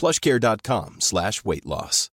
[0.00, 2.08] plushcare.com slash weight loss.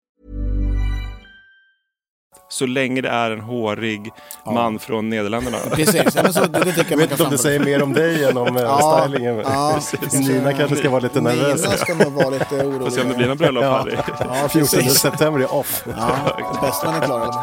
[2.49, 4.11] Så länge det är en hårig
[4.45, 5.57] man från Nederländerna.
[5.71, 7.37] Precis, ja, men så, det, det tycker Jag jag man vet kan inte om det
[7.37, 9.37] säger mer om dig än om eh, Ja, stylingen.
[9.37, 9.79] ja,
[10.13, 11.63] Nina kanske ska vara lite nervös.
[11.63, 12.81] Nina ska nog vara lite orolig.
[12.81, 13.77] Får se om det blir någon bröllop Ja.
[13.77, 13.95] Harry.
[14.19, 14.99] Ja, 14 precis.
[14.99, 15.83] september är off.
[15.97, 17.33] Ja, det bästa man är klar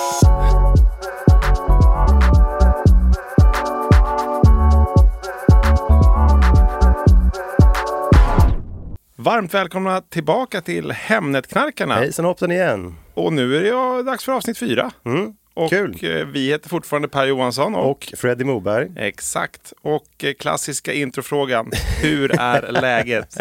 [9.24, 11.94] Varmt välkomna tillbaka till Hemnetknarkarna.
[11.94, 12.94] Hejsan hoppsan igen.
[13.14, 13.60] Och nu är
[13.96, 14.90] det dags för avsnitt fyra.
[15.04, 15.34] Mm.
[15.54, 15.98] Och Kul.
[16.02, 17.74] eh, vi heter fortfarande Per Johansson.
[17.74, 18.90] Och, Och Freddie Moberg.
[18.96, 19.72] Exakt.
[19.82, 21.70] Och eh, klassiska introfrågan.
[22.02, 23.36] Hur är läget?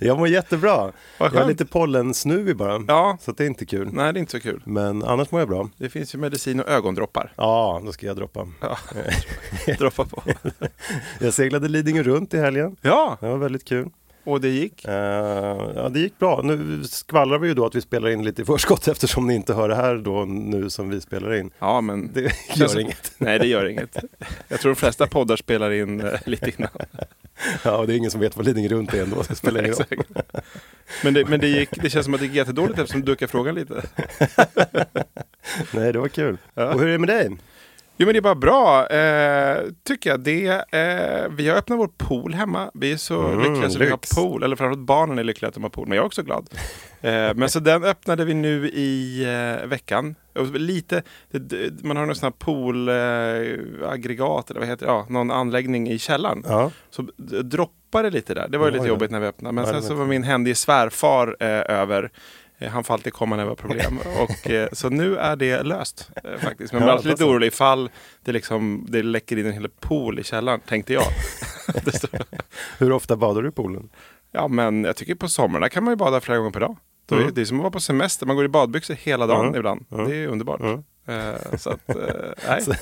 [0.00, 0.92] Jag mår jättebra.
[1.18, 1.48] Jag har skönt.
[1.48, 2.84] lite pollensnuvig bara.
[2.88, 3.18] Ja.
[3.20, 3.88] Så det är inte kul.
[3.92, 4.62] Nej, det är inte så kul.
[4.64, 5.68] Men annars mår jag bra.
[5.76, 7.32] Det finns ju medicin och ögondroppar.
[7.36, 8.46] Ja, då ska jag droppa.
[8.60, 8.78] Ja.
[9.78, 10.22] Droppa på.
[11.20, 12.76] Jag seglade Lidingö runt i helgen.
[12.82, 13.88] Ja, Det var väldigt kul.
[14.26, 14.84] Och det gick.
[14.84, 14.94] Eh,
[15.74, 16.40] ja, det gick bra.
[16.44, 19.54] Nu skvallrar vi ju då att vi spelar in lite i förskott eftersom ni inte
[19.54, 21.50] hör det här då nu som vi spelar in.
[21.58, 23.12] Ja, men Det gör inget.
[23.18, 23.96] Nej, det gör inget.
[24.48, 26.70] Jag tror de flesta poddar spelar in eh, lite innan.
[27.62, 29.22] Ja, och det är ingen som vet vad Lidingö runt är ändå.
[29.28, 29.86] Det spelar ingen roll.
[29.90, 30.10] Exakt.
[31.04, 33.30] Men, det, men det, gick, det känns som att det gick jättedåligt eftersom du duckade
[33.30, 33.82] frågan lite.
[35.70, 36.38] Nej, det var kul.
[36.54, 36.74] Ja.
[36.74, 37.36] Och hur är det med dig?
[37.98, 40.20] Jo men det är bara bra, eh, tycker jag.
[40.20, 42.70] Det, eh, vi har öppnat vår pool hemma.
[42.74, 44.42] Vi är så Mm, lyckliga så vi har pool.
[44.42, 45.88] Eller framförallt barnen är lyckliga att de har pool.
[45.88, 46.48] Men jag är också glad.
[47.00, 50.14] Eh, men så den öppnade vi nu i eh, veckan.
[50.54, 52.30] Lite, det, man har någon sån här
[53.76, 54.92] poolaggregat eller vad heter det?
[54.92, 56.42] Ja, någon anläggning i källaren.
[56.48, 57.02] Ja, Så
[57.42, 58.48] droppade det lite där.
[58.48, 59.54] Det var ju lite jobbigt när vi öppnade.
[59.54, 62.10] Men sen så var min händige svärfar eh, över.
[62.58, 63.98] Eh, Han får alltid komma när det var problem.
[64.22, 66.72] och, eh, så nu är det löst eh, faktiskt.
[66.72, 67.30] Men man är alltid lite passar.
[67.30, 67.90] orolig ifall
[68.24, 71.04] det, liksom, det läcker in en hel pool i källaren, tänkte jag.
[72.78, 73.88] Hur ofta badar du i poolen?
[74.32, 76.76] ja men jag tycker på somrarna kan man ju bada flera gånger per dag.
[77.10, 77.34] Mm.
[77.34, 79.56] Det är som att vara på semester, man går i badbyxor hela dagen Mm.
[79.56, 79.84] ibland.
[79.92, 80.08] Mm.
[80.08, 80.60] Det är underbart.
[81.08, 81.80] Eh, så att,
[82.48, 82.74] nej, Så,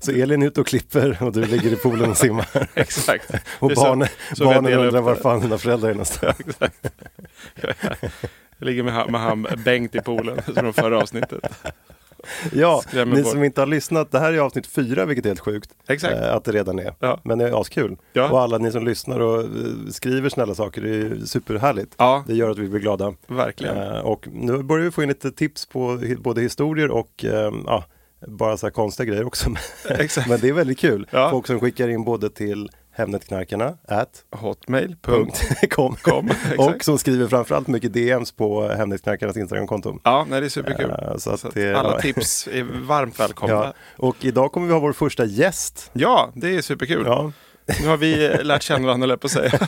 [0.00, 2.68] så Elin är ute och klipper och du ligger i poolen och simmar.
[2.74, 3.30] exakt.
[3.58, 6.36] Och så- barnen, så barnen upp undrar var fan dina föräldrar är någonstans.
[8.58, 11.40] Jag ligger med, han- med han Bengt i poolen från förra avsnittet.
[12.52, 13.32] Ja, Skrämmer ni bort.
[13.32, 15.70] som inte har lyssnat, det här är avsnitt fyra vilket är helt sjukt.
[15.88, 16.14] Exakt.
[16.16, 16.94] eh, Att det redan är.
[17.00, 17.20] Ja.
[17.24, 17.96] Men det är askul.
[18.12, 18.30] Ja.
[18.30, 19.48] Och alla ni som lyssnar och eh,
[19.90, 21.94] skriver snälla saker, det är superhärligt.
[21.98, 23.14] Ja, Det gör att vi blir glada.
[23.26, 23.76] verkligen.
[23.76, 27.84] Eh, och nu börjar vi få in lite tips på både historier och eh, ja,
[28.26, 29.50] bara så här konstiga grejer också.
[30.28, 31.06] Men det är väldigt kul.
[31.10, 31.30] Ja.
[31.30, 35.30] Folk som skickar in både till Hemnetknarkarna, at Hotmail.com.
[35.70, 39.98] .com Com, och som skriver framförallt mycket DMs på Hemnetknarkarnas Instagramkonto.
[40.04, 40.90] Ja, nej, det är superkul.
[40.90, 42.00] Eh, så Så att det- alla ja.
[42.00, 43.54] tips är varmt välkomna.
[43.54, 43.64] Ja.
[43.64, 45.90] Ja, Och idag kommer vi ha vår första gäst.
[46.34, 47.02] det är superkul.
[47.06, 47.32] Ja,
[47.82, 49.58] Nu har vi lärt känna varandra, höll jag på att säga.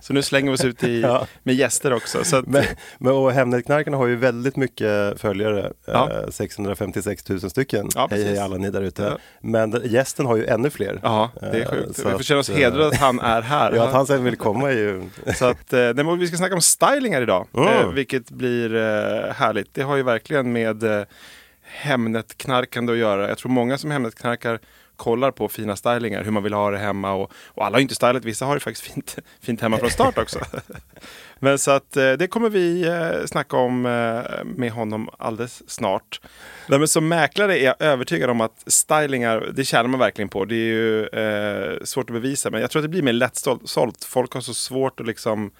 [0.00, 1.26] Så nu slänger vi oss ut i, Ja.
[1.42, 2.24] med gäster också.
[2.24, 2.64] Så att, men,
[2.98, 6.10] men och Hemnetknarkarna har ju väldigt mycket följare, Ja.
[6.10, 7.88] eh, 656 000 stycken.
[7.94, 9.02] Ja, hej hej alla ni där ute.
[9.02, 9.18] Ja.
[9.40, 11.00] Men gästen har ju ännu fler.
[11.02, 11.96] ja, det är Eh, sjukt.
[11.96, 13.72] så Vi får känna oss eh, hedrade att han är här.
[13.76, 15.02] Ja, att han sen vill komma är ju...
[15.34, 17.46] Så att, eh, vi ska snacka om styling här idag.
[17.56, 17.68] Mm.
[17.68, 19.74] Eh, vilket blir eh, härligt.
[19.74, 21.04] Det har ju verkligen med eh,
[21.82, 23.28] Hemnetknarkande att göra.
[23.28, 24.58] Jag tror många som Hemnetknarkar
[25.02, 27.12] kollar på fina stylingar, hur man vill ha det hemma.
[27.12, 29.90] Och, och alla har ju inte stylat, vissa har det faktiskt fint, fint hemma från
[29.90, 30.38] start också.
[31.38, 36.20] Men så att eh, det kommer vi eh, snacka om eh, med honom alldeles snart.
[36.68, 40.44] Nej, men som mäklare är jag övertygad om att stylingar, det tjänar man verkligen på.
[40.44, 44.04] Det är ju eh, svårt att bevisa, men jag tror att det blir mer lättsålt.
[44.04, 45.50] Folk har så svårt att liksom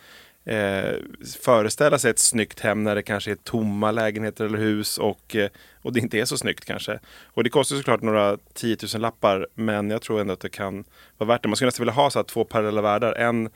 [0.44, 0.94] eh,
[1.40, 5.48] föreställa sig ett snyggt hem när det kanske är tomma lägenheter eller hus och, eh,
[5.82, 6.98] och det inte är så snyggt kanske.
[7.34, 10.84] Och det kostar såklart några 10 000 lappar men jag tror ändå att det kan
[11.18, 11.48] vara värt det.
[11.48, 13.12] Man skulle nästan vilja ha så här två parallella världar.
[13.12, 13.50] En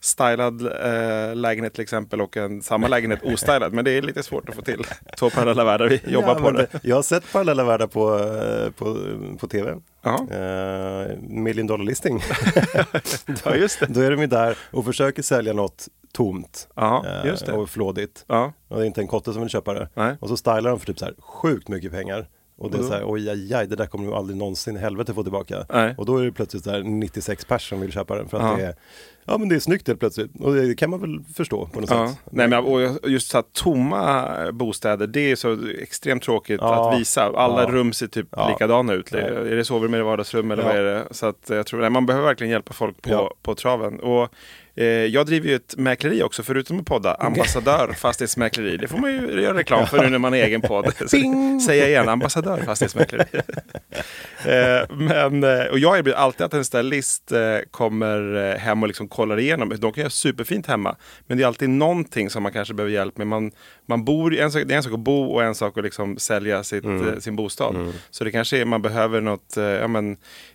[0.00, 3.72] stylad eh, lägenhet till exempel och en samma lägenhet ostylad.
[3.72, 4.86] Men det är lite svårt att få till.
[5.18, 6.68] Två parallella världar, vi jobbar Ja, på det.
[6.82, 8.96] Jag har sett parallella världar på, eh, på,
[9.38, 9.76] på tv.
[10.02, 12.20] Ja, Eh, million dollar listing.
[13.44, 13.86] ja just det.
[13.88, 17.04] Då är de ju där och försöker sälja något tomt Ja,
[17.48, 18.24] eh, och flådigt.
[18.28, 19.88] Ja, Och det är inte en kotte som vill köpa det.
[19.94, 20.16] nej.
[20.20, 22.28] Och så stylar de för typ så här sjukt mycket pengar.
[22.60, 24.78] Och det är så här, oj, aj, aj, det där kommer du aldrig någonsin i
[24.78, 25.66] helvete få tillbaka.
[25.72, 25.94] nej.
[25.98, 28.42] Och då är det plötsligt så här 96 pers som vill köpa den för att
[28.44, 28.56] Ja.
[28.56, 28.74] det är
[29.24, 31.90] Ja men det är snyggt helt plötsligt och det kan man väl förstå på något
[31.90, 32.08] Ja.
[32.08, 32.18] sätt.
[32.30, 32.80] Nej, men, och
[33.10, 36.92] just så här, tomma bostäder, det är så extremt tråkigt Ja.
[36.92, 37.22] att visa.
[37.36, 38.48] Alla rum ser typ Ja.
[38.48, 39.12] likadana ut.
[39.12, 41.04] Är det sovrum eller vardagsrum eller vad är det?
[41.10, 44.00] Så att, jag tror, nej, man behöver verkligen hjälpa folk på, på traven.
[44.00, 44.28] Och,
[44.86, 47.14] jag driver ju ett mäkleri också, förutom att podda.
[47.14, 48.76] Ambassadör fastighetsmäkleri.
[48.76, 50.92] Det får man ju göra reklam för nu när man har egen podd.
[51.66, 53.24] Säga igen, ambassadör fastighetsmäkleri.
[54.44, 57.40] eh, men, eh, och jag erbjuder alltid att en stylist eh,
[57.70, 59.68] kommer eh, hem och liksom kollar igenom.
[59.68, 60.96] De kan göra superfint hemma.
[61.26, 63.26] Men det är alltid någonting som man kanske behöver hjälp med.
[63.26, 63.50] Man,
[63.86, 66.18] man bor, en sak, det är en sak att bo och en sak att liksom
[66.18, 67.08] sälja sitt, Mm.
[67.08, 67.92] eh, sin bostad.
[68.10, 70.12] Så det kanske är man behöver något, eh, ja, men,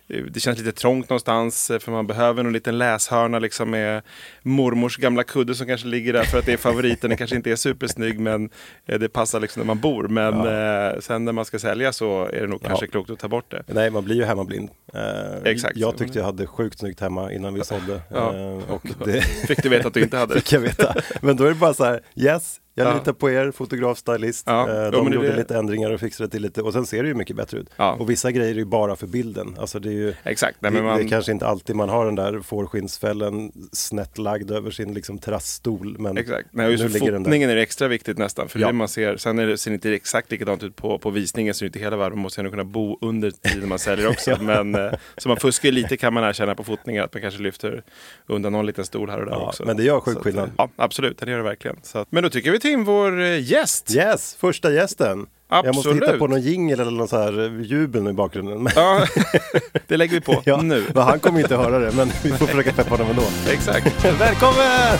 [0.08, 4.02] eh, det känns lite trångt någonstans eh, för man behöver någon liten läshörna liksom med
[4.42, 7.10] mormors gamla kudde som kanske ligger där för att det är favoriten.
[7.10, 8.50] Den kanske inte är supersnygg men
[8.86, 10.08] eh, det passar liksom där man bor.
[10.08, 12.68] Men eh, sen när man ska sälja så är det nog Ja.
[12.68, 13.62] kanske klokt att ta bort det.
[13.66, 14.68] Nej, man blir ju hemmablind.
[14.94, 15.76] Eh, Exakt.
[15.76, 18.00] Jag tyckte jag hade sjukt snyggt hemma innan vi sålde.
[18.08, 18.28] Ja.
[18.68, 20.40] Och det Fick du veta att du inte hade det?
[20.40, 20.94] fick jag veta.
[21.20, 22.94] Men då är det bara så här, yes, jag Ja.
[22.94, 24.44] litar på er, fotograf, stylist.
[24.46, 24.68] Ja.
[24.70, 27.08] Eh, Ja, De det- gjorde lite ändringar och fixade till lite och sen ser det
[27.08, 27.66] ju mycket bättre ut.
[27.76, 27.92] Ja.
[28.00, 29.56] Och vissa grejer är ju bara för bilden.
[29.58, 30.56] Alltså det är ju Exakt.
[30.60, 34.18] Nej, det, men man, det är kanske inte alltid man har den där fårskinnsfällen snett
[34.18, 35.96] lagd över sin liksom terrassstol.
[35.98, 36.48] Men Exakt.
[36.52, 37.28] Nej, just nu ligger den där.
[37.28, 38.48] fotningen är det extra viktigt nästan.
[38.48, 38.66] För Ja.
[38.66, 41.54] det man ser, sen är det, ser det inte exakt likadant ut på, på visningen,
[41.54, 42.18] så det är inte hela världen.
[42.18, 44.30] Man måste ändå kunna bo under tiden man säljer också.
[44.34, 44.42] Ja.
[44.42, 47.82] men, eh, så man fuskar lite kan man erkänna på fotningar, att man kanske lyfter
[48.26, 49.64] undan någon liten stol här och där Ja, också.
[49.66, 50.44] men det gör sjuk skillnad.
[50.48, 51.18] eh, Ja, absolut.
[51.18, 51.76] Det gör det verkligen.
[51.82, 53.90] Så att, men då tycker vi in vår eh, gäst.
[53.94, 55.26] Yes, första gästen.
[55.50, 56.08] Jag måste Absolut.
[56.08, 58.68] hitta på någon jingel eller någon så här eh, jubel i bakgrunden.
[58.76, 59.06] Ja,
[59.86, 60.84] det lägger vi på Ja, nu.
[60.94, 63.22] han kommer inte höra det, men vi får försöka peppa honom ändå.
[63.50, 64.04] Exakt.
[64.20, 64.98] Välkommen!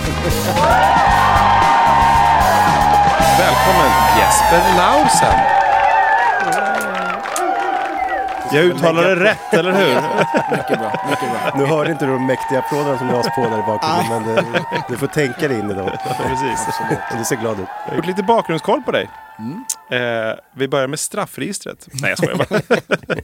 [3.38, 5.53] Välkommen Jesper Lausen.
[8.52, 9.94] Jag uttalar det rätt, eller hur?
[10.56, 11.52] Mycket bra, mycket bra.
[11.56, 14.44] Nu hörde inte du de mäktiga applåderna som lades på där i bakgrunden, men det,
[14.88, 15.90] du får tänka dig in i dem.
[16.28, 16.68] Precis.
[17.12, 17.66] Och du ser glad ut.
[17.84, 19.10] Jag har gjort lite bakgrundskoll på dig.
[19.90, 19.98] Eh,
[20.56, 21.88] vi börjar med straffregistret.
[21.92, 22.60] Nej, jag skojar bara.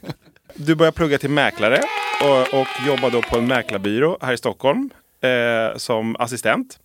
[0.54, 1.80] Du började plugga till mäklare
[2.24, 4.90] och, och jobbade då på en mäklarbyrå här i Stockholm
[5.22, 6.78] eh, som assistent.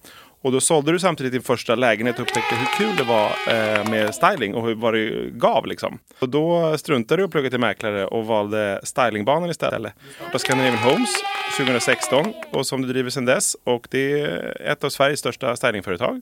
[0.45, 3.89] Och då sålde du samtidigt din första lägenhet och upptäckte hur kul det var eh,
[3.89, 5.65] med styling och hur, vad det gav.
[5.65, 5.99] Liksom.
[6.19, 9.93] Och då struntade du att plugga till mäklare och valde stylingbanan istället.
[10.31, 11.09] På Scandinavian Homes
[11.57, 13.57] 2016 och som du driver sedan dess.
[13.63, 16.21] Och det är ett av Sveriges största stylingföretag.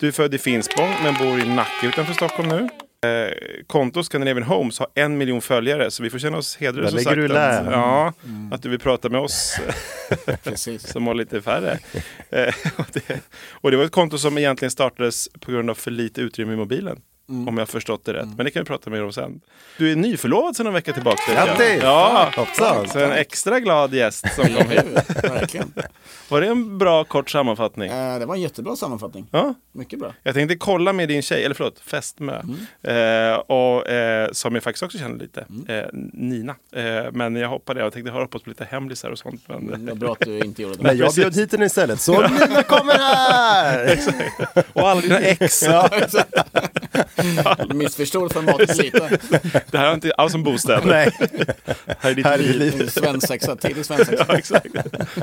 [0.00, 2.68] Du är född i Finspång men bor i Nacka utanför Stockholm nu.
[3.04, 3.32] Eh,
[3.66, 6.98] konto Scandinavian Homes har en miljon följare så vi får känna oss hedrade Där som
[6.98, 7.16] sagt.
[7.16, 7.38] du.
[7.38, 8.12] Att, ja,
[8.52, 9.58] att du vill prata med oss
[10.78, 11.78] som har lite färre.
[12.30, 13.20] Eh, och, det,
[13.50, 16.56] och det var ett konto som egentligen startades på grund av för lite utrymme i
[16.56, 17.00] mobilen.
[17.28, 18.28] Om jag har förstått det rätt.
[18.36, 19.40] Men det kan vi prata mer om sen.
[19.78, 21.32] Du är nyförlovad sedan en vecka tillbaka.
[21.34, 21.82] Grattis!
[21.82, 22.88] Ja, Hoppsan!
[22.88, 24.84] så en extra glad gäst som kom hit.
[25.22, 25.72] Verkligen.
[26.28, 27.90] Var det en bra kort sammanfattning?
[27.90, 29.26] Eh, Det var en jättebra sammanfattning.
[29.30, 29.54] Ja.
[29.72, 30.14] Mycket bra.
[30.22, 32.42] Jag tänkte kolla med din tjej, eller förlåt, fästmö.
[32.82, 35.44] Eh, och, eh, som jag faktiskt också känner lite.
[35.68, 36.54] Eh, Nina.
[36.72, 39.42] Eh, men jag hoppade, jag tänkte höra på lite hemlisar och sånt.
[39.48, 40.82] Men, Det var bra att du inte gjorde det.
[40.82, 43.98] Men jag bjöd hit henne istället, så Nina kommer här!
[44.72, 45.62] och alla dina ex.
[45.62, 45.88] Ja.
[47.74, 49.18] Missförstod formatet lite.
[49.70, 50.82] Det här är inte alls en bostad.
[50.86, 51.10] Nej,
[51.98, 52.58] Här är ditt här är liv.
[52.58, 52.92] livet.
[52.92, 54.24] Svensexa, tidig svensexa.
[54.28, 54.66] Ja, exakt.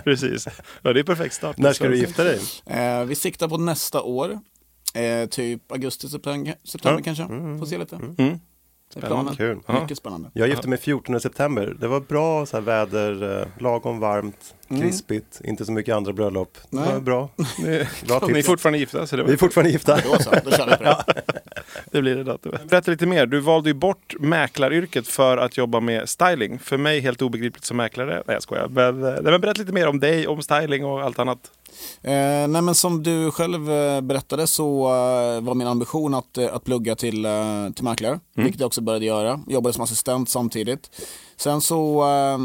[0.03, 0.47] Precis.
[0.81, 1.57] Ja, det är perfekt start.
[1.57, 2.39] När ska du gifta dig?
[2.65, 4.39] Eh, vi siktar på nästa år.
[4.93, 7.27] Eh, typ augusti, september, september kanske.
[7.59, 7.95] Får se lite.
[7.95, 8.39] Mm.
[8.93, 9.35] Det är planen.
[9.35, 9.59] Kul.
[9.81, 10.29] Mycket spännande.
[10.33, 11.75] Jag gifte mig 14 september.
[11.79, 16.57] Det var bra så här väder, eh, lagom varmt, krispigt, inte så mycket andra bröllop.
[16.69, 16.93] Det Nej.
[16.93, 17.29] var bra.
[18.07, 19.95] Bra ni är fortfarande gifta, så det, Vi är fortfarande gifta.
[19.95, 21.03] Då så, då kör vi på det.
[21.91, 22.69] Det blir det datumet.
[22.69, 23.25] Berätta lite mer.
[23.25, 26.59] Du valde ju bort mäklaryrket för att jobba med styling.
[26.59, 28.13] För mig helt obegripligt som mäklare.
[28.27, 28.67] Nej, jag skojar.
[28.67, 31.51] Men, eh, nej, men berätta lite mer om dig, om styling och allt annat.
[32.01, 32.11] Eh,
[32.47, 36.95] nej men som du själv eh, berättade så eh, var min ambition att, att plugga
[36.95, 39.39] till, eh, till mäklare, vilket jag också började göra.
[39.47, 40.89] Jobbade som assistent samtidigt.
[41.37, 42.37] Sen så eh,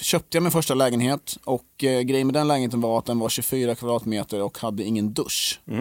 [0.00, 3.28] köpte jag min första lägenhet och eh, grejen med den lägenheten var att den var
[3.28, 5.60] 24 kvadratmeter och hade ingen dusch.
[5.70, 5.78] Eh,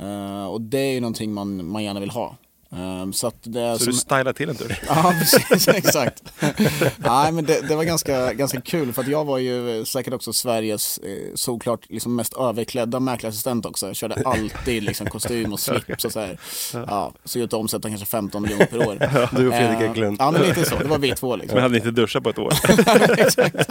[0.00, 2.36] Eh, och det är ju någonting man, man gärna vill ha.
[2.72, 3.92] Eh, så det Så som...
[3.92, 4.78] du stylar till en tur.
[4.88, 6.22] Ja, precis, exakt.
[6.96, 10.32] Nej, men det, det, var ganska, ganska kul för att jag var ju säkert också
[10.32, 13.86] Sveriges eh, såklart liksom mest överklädda mäklarassistent också.
[13.86, 16.38] Jag körde alltid liksom kostym och slips och så här.
[16.72, 18.98] Ja, så ut att omsätta kanske 15 miljoner per år.
[19.36, 20.16] Du och Fredrik Eh, Eklund.
[20.20, 20.76] Ja, men lite så.
[20.78, 21.54] Det var vi två liksom.
[21.54, 22.52] Men hade ni inte duschat på ett år?
[23.18, 23.70] Exakt.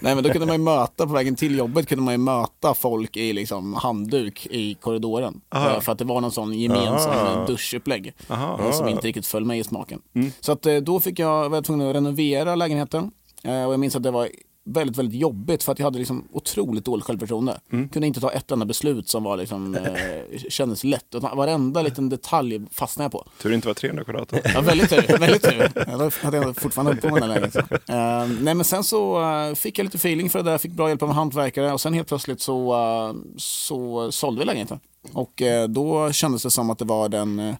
[0.00, 2.74] Nej men då kunde man ju möta, på vägen till jobbet kunde man ju möta
[2.74, 5.40] folk i liksom handduk i korridoren.
[5.54, 7.46] Eh, För att det var någon sån gemensam Ah.
[7.46, 7.95] duschupplägg.
[8.28, 8.60] Aha.
[8.66, 10.00] eh, Som inte riktigt föll mig i smaken.
[10.40, 13.10] Så att eh, då fick jag, var jag tvungen att renovera lägenheten.
[13.44, 14.28] Eh, Och jag minns att det var
[14.68, 17.60] väldigt, väldigt jobbigt för att jag hade liksom otroligt dåligt självförtroende.
[17.70, 21.14] Kunde inte ta ett enda beslut som var liksom, eh, kändes lätt.
[21.14, 23.24] Utan varenda liten detalj fastnade jag på.
[23.42, 24.32] Tur det inte var 300 kvadrat.
[24.54, 25.18] Ja, väldigt tur.
[25.18, 25.70] Väldigt tur.
[25.74, 25.86] Jag
[26.22, 28.22] hade fortfarande hållit på med den här.
[28.24, 30.88] Uh, nej, men sen så eh, fick jag lite feeling för det där, fick bra
[30.88, 34.80] hjälp av en hantverkare och sen helt plötsligt så, eh, så sålde vi lägenheten.
[35.12, 37.54] Och eh, då kändes det som att det var den, eh,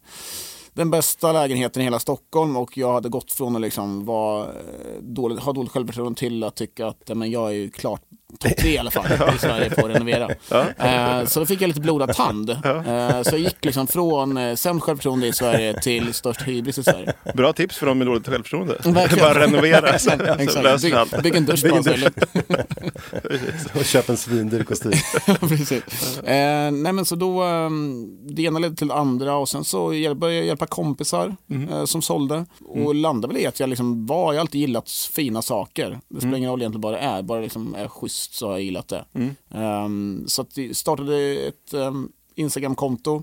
[0.72, 2.56] den bästa lägenheten i hela Stockholm.
[2.56, 6.56] Och jag hade gått från att liksom vara, eh, dålig, ha dåligt självförtroende till att
[6.56, 8.02] tycka att men jag är ju klart
[8.38, 9.06] topp tre i alla fall
[9.36, 10.28] i Sverige på att renovera.
[10.78, 12.50] Eh, så då fick jag lite blodad tand.
[12.50, 16.82] Eh, så jag gick liksom från eh, sämst självförtroende i Sverige till störst hybris i
[16.82, 17.12] Sverige.
[17.34, 18.76] Bra tips för de med dåligt självförtroende.
[18.84, 19.24] Verkligen.
[19.24, 20.62] Bara renovera så, Exakt.
[20.62, 21.22] löser Bygg, allt.
[21.22, 22.10] bygg en dusch bara.
[23.74, 24.92] Och köp en svindyr kostym.
[25.40, 26.18] Precis.
[26.18, 27.70] Eh, nej men så då, eh,
[28.28, 31.36] det ena ledde till det andra och sen så började jag hjälpa kompisar
[31.70, 32.44] eh, som sålde.
[32.68, 35.98] Och landade väl i att jag liksom var, jag har alltid gillat fina saker.
[36.08, 38.62] Det spelar ingen roll egentligen vad det är, bara liksom är schysst så har jag
[38.62, 39.04] gillat det.
[39.50, 39.88] Eh,
[40.26, 41.92] så att vi startade ett eh,
[42.34, 43.22] Instagramkonto,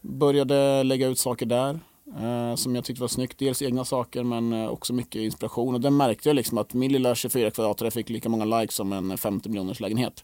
[0.00, 1.80] började lägga ut saker där.
[2.20, 3.38] Eh, som jag tyckte var snyggt.
[3.38, 5.74] Dels egna saker men eh, också mycket inspiration.
[5.74, 8.92] Och där märkte jag liksom att min lilla 24 kvadratare fick lika många likes som
[8.92, 10.22] en 50 miljoners lägenhet.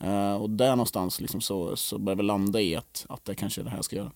[0.00, 3.60] Eh, och där någonstans liksom så, så började vi landa i att, att det kanske
[3.60, 4.10] är det här jag ska göra.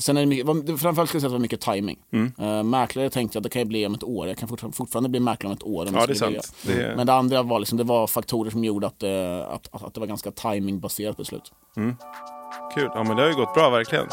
[0.00, 1.98] Sen är det mycket, framförallt skulle jag säga att det var mycket timing.
[2.38, 4.28] Eh, mäklare tänkte jag att det kan jag bli om ett år.
[4.28, 5.86] Jag kan fortfarande, fortfarande bli mäklare om ett år.
[5.88, 6.54] Om Ja, det är sant.
[6.66, 9.68] Det är- Men det andra var, liksom, det var faktorer som gjorde att, eh, att,
[9.74, 11.52] att, att det var ganska timingbaserat beslut.
[12.74, 12.90] Kul.
[12.94, 14.06] Ja, men det har ju gått bra verkligen.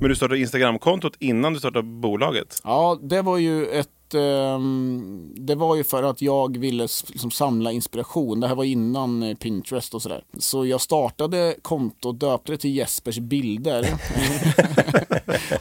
[0.00, 2.60] Men du startade Instagramkontot innan du startade bolaget?
[2.64, 7.72] Ja, det var ju ett ehm, det var ju för att jag ville liksom samla
[7.72, 8.40] inspiration.
[8.40, 10.24] Det här var innan eh, Pinterest och sådär.
[10.38, 13.88] Så jag startade kontot, döpte det till Jespers bilder.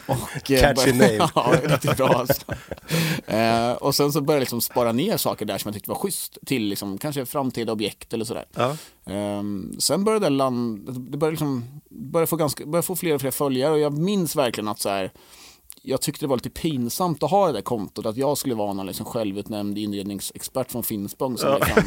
[0.07, 1.29] och, eh, Catchy name.
[1.35, 2.41] ja, riktigt bra alltså.
[3.27, 5.97] eh, Och sen så började jag liksom spara ner saker där som jag tyckte var
[5.97, 8.45] schysst till liksom, kanske framtida objekt eller sådär.
[8.55, 8.75] Ja.
[9.05, 13.21] Ehm, sen började det land, det började, liksom, började, få ganska, började få fler och
[13.21, 15.11] fler följare och jag minns verkligen att så här,
[15.83, 18.74] jag tyckte det var lite pinsamt att ha det där kontot, att jag skulle vara
[18.74, 21.83] någon liksom självutnämnd inredningsexpert från Finspång som liksom,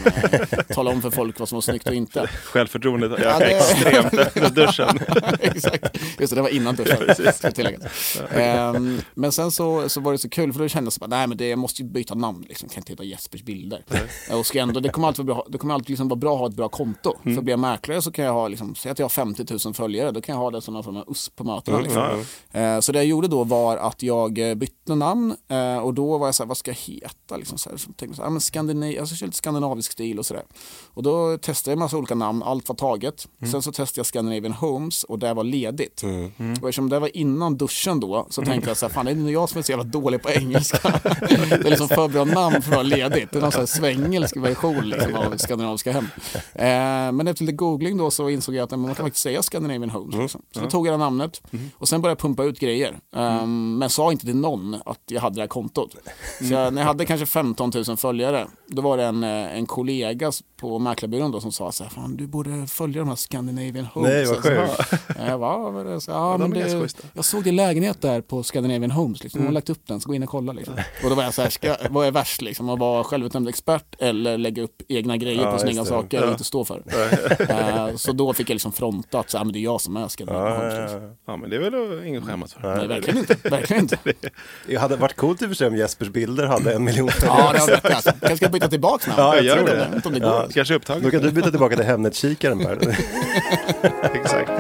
[0.51, 2.27] eh, talar om för folk vad som var snyggt och inte.
[2.45, 4.99] Självförtroendet har Ja, det- extremt efter duschen.
[5.41, 7.53] Exakt, just det, det var innan duschen.
[7.55, 8.19] tilläggas.
[8.31, 11.27] Ehm, men sen så, så var det så kul för då kände jag så nej
[11.27, 12.69] men det, jag måste ju byta namn, liksom.
[12.69, 13.85] kan inte heta Jespers bilder.
[14.33, 16.39] Och ska ändå, det kommer alltid vara bra, det kommer alltid liksom vara bra att
[16.41, 17.17] ha ett bra konto.
[17.23, 19.75] För blir jag mäklare så kan jag ha, liksom, säg att jag har 50 000
[19.75, 21.81] följare, då kan jag ha det som någon form av USP på mötena.
[21.81, 22.25] Liksom.
[22.53, 26.19] Eh, Så det jag gjorde då var att jag eh, bytte namn eh, och då
[26.19, 27.37] var jag så här, vad ska jag heta?
[27.37, 30.19] Liksom så här, så tänkte jag så här, men Skandinav, ska köra lite skandinavisk stil
[30.19, 30.45] och sådär.
[30.95, 33.29] Och då testade jag en massa olika namn, allt var taget.
[33.51, 36.03] Sen så testade jag Scandinavian Homes och det var ledigt.
[36.63, 39.31] Och eftersom det var innan duschen då så tänkte jag så här, fan det är
[39.31, 41.01] jag som är så jävla dålig på engelska.
[41.03, 43.31] det är liksom för bra namn för att vara ledigt.
[43.33, 46.09] Det är någon sån här svengelsk version liksom, av skandinaviska hem.
[46.55, 49.91] Eh, men efter lite googling då så insåg jag att man kan faktiskt säga Scandinavian
[49.91, 50.17] Homes.
[50.17, 50.43] Liksom.
[50.55, 51.43] Så då tog jag det namnet
[51.79, 52.99] och sen började jag pumpa ut grejer.
[53.11, 55.97] Um, men sa inte till någon att jag hade det här kontot.
[56.39, 59.67] Så jag, när jag hade kanske 15 000 följare, då var det en, eh, en
[59.67, 63.85] kollega på mäklarbyrån då som sa så här, fan du borde följa de här Scandinavian
[63.87, 64.09] Homes.
[64.11, 64.93] Nej, vad sjukt.
[65.19, 66.01] Jag bara?
[66.01, 69.41] Så, ja, men det, jag såg din lägenhet där på Scandinavian Homes, liksom.
[69.41, 70.53] de har lagt upp den, så gå in och kolla.
[70.53, 70.75] Liksom.
[71.05, 72.43] Och då var jag så här, ska, vad är värst?
[72.43, 76.31] Liksom, att vara självutnämnd expert eller lägga upp egna grejer Ja, på snygga saker och
[76.31, 77.51] inte stå för det.
[77.53, 79.97] Eh, Så då fick jag liksom fronta att så, här, men det är jag som
[79.97, 80.93] är Scandinavian Homes.
[80.93, 81.17] Liksom.
[81.27, 82.77] Ja, men det är väl inget att skämmas för.
[82.77, 83.37] Nej, verkligen inte.
[83.63, 83.99] Verkligen inte.
[84.67, 87.53] Det hade varit coolt i och för sig om Jespers bilder hade en miljon Ja,
[87.53, 88.13] det har varit alltså.
[88.21, 89.21] Kanske ska byta tillbaka namn.
[89.23, 89.75] Ja, jag gör tror det.
[89.75, 90.07] det.
[90.07, 90.29] Om det går.
[90.29, 90.49] Ja.
[90.55, 91.05] Kanske upptaget.
[91.05, 92.79] Då kan du byta tillbaka till Hemnet-kikaren Per.
[94.15, 94.51] Exakt.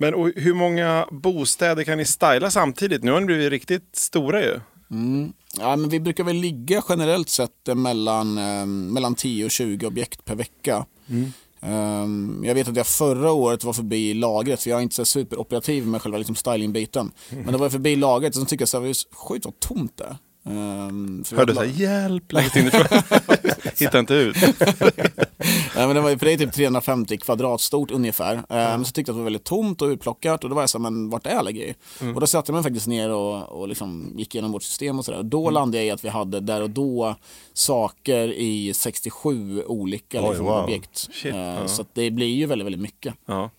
[0.00, 3.02] Men och hur många bostäder kan ni styla samtidigt?
[3.02, 4.60] Nu har ni blivit riktigt stora ju.
[5.58, 9.86] Ja, men vi brukar väl ligga generellt sett eh, mellan, eh, mellan 10 och 20
[9.86, 10.86] objekt per vecka.
[11.10, 14.94] Ehm, Ehm, jag vet att jag förra året var förbi lagret, för jag är inte
[14.94, 17.12] så superoperativ med själva liksom stylingbiten.
[17.30, 19.60] Men då var jag förbi lagret och så tyckte jag att det var sjukt vad
[19.60, 22.84] tomt det vi Hörde såhär, hjälp, längst inifrån.
[23.78, 24.36] Hittar inte ut.
[25.76, 28.42] Nej, men det var ju för det är typ 350 kvadrat stort ungefär.
[28.48, 30.70] Men så tyckte jag att det var väldigt tomt och utplockat och då var jag
[30.70, 31.74] så här, men vart är alla grejer?
[32.00, 32.14] Mm.
[32.14, 35.04] Och då satte jag mig faktiskt ner och, och liksom gick igenom vårt system och
[35.04, 35.22] sådär.
[35.22, 35.54] Då Mm.
[35.54, 37.14] landade jag i att vi hade där och då
[37.52, 40.64] saker i 67 olika Oj, liksom, wow.
[40.64, 41.08] objekt.
[41.12, 41.68] Shit, Eh, ja.
[41.68, 43.14] Så det blir ju väldigt, väldigt mycket.
[43.26, 43.50] Ja.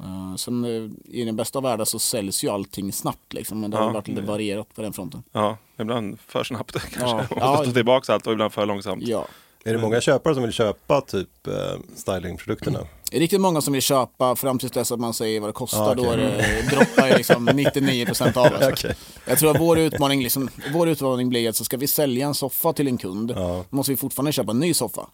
[0.00, 3.70] Uh, sen eh, i den bästa av världar så säljs ju allting snabbt liksom, men
[3.70, 5.22] det har Ja, varit lite varierat på den fronten.
[5.32, 7.00] ja, ibland för snabbt kanske.
[7.00, 7.14] Ja.
[7.16, 7.50] Man Ja.
[7.50, 9.02] måste stå tillbaka allt och ibland för långsamt.
[9.06, 9.26] Ja.
[9.64, 11.54] Är det många köpare som vill köpa typ eh,
[11.96, 12.78] stylingprodukterna?
[13.10, 15.52] Det är riktigt många som vill köpa fram tills dess att man säger vad det
[15.52, 15.78] kostar.
[15.78, 16.04] Ja, okej.
[16.04, 18.68] Då är det, droppar ju liksom 99% av oss.
[18.72, 18.94] Okej.
[19.26, 22.34] Jag tror att vår utmaning, liksom, vår utmaning blir att så ska vi sälja en
[22.34, 23.50] soffa till en kund Ja.
[23.54, 23.64] Mm.
[23.70, 25.06] måste vi fortfarande köpa en ny soffa.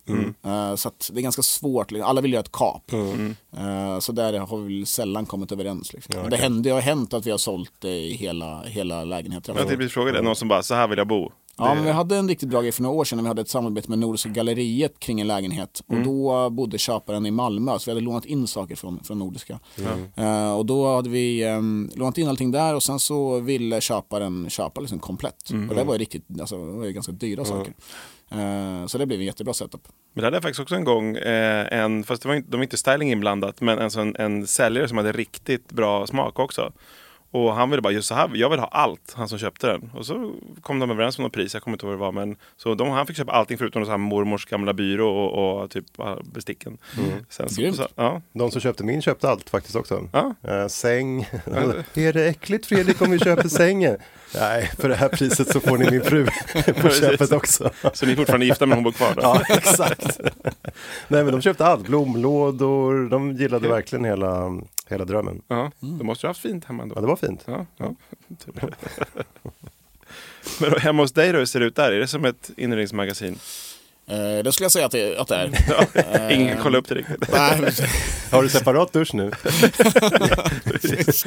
[0.44, 1.90] Eh, så att det är ganska svårt.
[1.90, 2.08] liksom.
[2.10, 2.92] Alla vill göra ett kap.
[2.92, 5.92] Eh, så där har vi väl sällan kommit överens.
[5.92, 6.14] Liksom.
[6.20, 9.54] Men Det, händer, det har hänt att vi har sålt i hela, hela lägenheten.
[9.58, 11.32] Jag tänkte fråga det, någon som bara, så här vill jag bo.
[11.58, 13.42] Ja, men vi hade en riktigt bra grej för några år sedan när vi hade
[13.42, 15.82] ett samarbete med Nordiska galleriet kring en lägenhet.
[15.86, 19.60] Och då bodde köparen i Malmö, så vi hade lånat in saker från, från Nordiska.
[20.16, 24.50] Eh, och då hade vi um, lånat in allting där och sen så ville köparen
[24.50, 25.50] köpa liksom komplett.
[25.68, 27.74] Och det var ju riktigt, alltså, det var ju ganska dyra saker.
[28.30, 29.88] Eh, så det blev en jättebra setup.
[30.14, 32.56] Men det hade jag faktiskt också en gång, eh, en, fast det var inte, de
[32.56, 36.72] var inte styling inblandat, men alltså en, en säljare som hade riktigt bra smak också.
[37.34, 39.90] Och han ville bara, just så här, jag vill ha allt, han som köpte den.
[39.94, 42.26] Och så kom de överens om något pris, jag kommer inte ihåg vad det var.
[42.26, 45.70] Men, så de, han fick köpa allting förutom så här mormors gamla byrå och, och
[45.70, 45.84] typ
[46.34, 46.78] besticken.
[47.28, 48.22] Sen, så, så, ja.
[48.32, 50.08] De som köpte min köpte allt faktiskt också.
[50.12, 50.34] Ja.
[50.42, 51.22] Eh, säng.
[51.94, 53.96] är det äckligt Fredrik om vi köper sängen?
[54.34, 56.26] Nej, för det här priset så får ni min fru
[56.80, 57.70] på köpet också.
[57.92, 59.22] Så ni är fortfarande gifta men hon bor kvar då?
[59.22, 60.20] Ja, exakt.
[61.08, 61.86] Nej, men de köpte allt.
[61.86, 63.08] Blomlådor.
[63.08, 64.60] De gillade verkligen hela,
[64.90, 65.42] hela drömmen.
[65.48, 66.94] Ja, då måste du ha haft fint hemma ändå.
[66.96, 67.42] Ja, det var fint.
[67.46, 67.94] Ja, ja.
[70.60, 71.92] Men då, hemma hos dig då, hur ser det ut där?
[71.92, 73.38] Är det som ett inredningsmagasin?
[74.06, 76.30] Eh, det skulle jag säga att det, att det är.
[76.32, 77.28] Ingen kan kolla upp det riktigt.
[77.32, 77.72] Nej, men-
[78.30, 79.30] Har du separat dusch nu?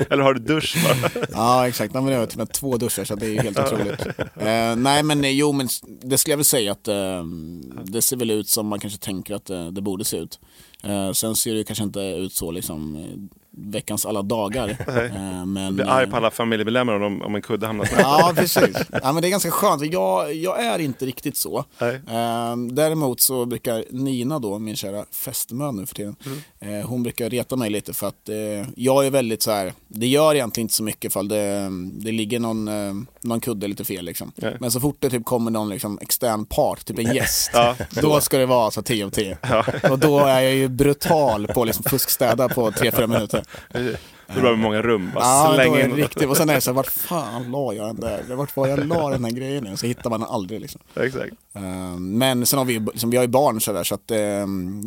[0.09, 1.25] Eller har du dusch bara?
[1.31, 3.59] Ja exakt, Nej, men det har till och med två duschar så det är helt
[3.59, 4.07] otroligt.
[4.35, 5.67] Eh, nej men eh, jo men
[6.01, 7.23] det skulle jag väl säga att eh,
[7.83, 10.39] det ser väl ut som man kanske tänker att eh, det borde se ut.
[10.83, 13.03] Eh, sen ser det kanske inte ut så liksom eh,
[13.60, 14.78] veckans alla dagar.
[15.15, 18.00] Eh, men, blir eh, arg på alla familjemedlemmar om, de- om en kudde hamnar snett.
[18.00, 18.78] Ja, precis.
[19.04, 19.93] Ja, men det är ganska skönt.
[19.93, 21.65] Jag, jag är inte riktigt så.
[21.82, 21.96] Nej.
[21.96, 26.15] Eh, däremot så brukar Nina då, min kära fästmö nu för tiden,
[26.62, 26.80] Mm.
[26.82, 30.08] eh, hon brukar reta mig lite för att eh, jag är väldigt så här, det
[30.08, 34.06] gör egentligen inte så mycket ifall det, det ligger någon, eh, någon kudde lite fel
[34.06, 34.32] liksom.
[34.36, 34.58] Nej.
[34.60, 38.22] Men så fort det typ kommer någon liksom, extern part, typ en gäst, Ja, då
[38.22, 39.38] ska det vara så 10 av 10.
[39.91, 43.43] Och då är jag ju brutal på att liksom fuskstäda på 3-4 minuter.
[43.73, 45.12] Det med många rum.
[45.15, 45.95] Bara Ja, släng in.
[45.95, 46.27] riktigt.
[46.29, 48.36] Och sen är det så här, vart fan la jag den där?
[48.36, 49.77] Vart var jag la den här grejen nu?
[49.77, 50.81] Så hittar man den aldrig liksom.
[50.93, 51.33] Ja, Exakt.
[51.53, 51.62] Eh,
[51.99, 54.17] Men sen har vi liksom, vi har ju barn så, där, så att eh,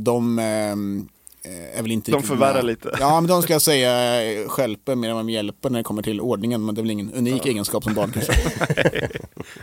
[0.00, 2.64] de eh, är väl inte De förvärrar med.
[2.64, 2.96] lite.
[3.00, 5.82] Ja, men de ska jag säga eh, stjälper mer än vad de hjälper när det
[5.84, 6.64] kommer till ordningen.
[6.64, 8.32] Men det är väl ingen unik egenskap som barn kanske.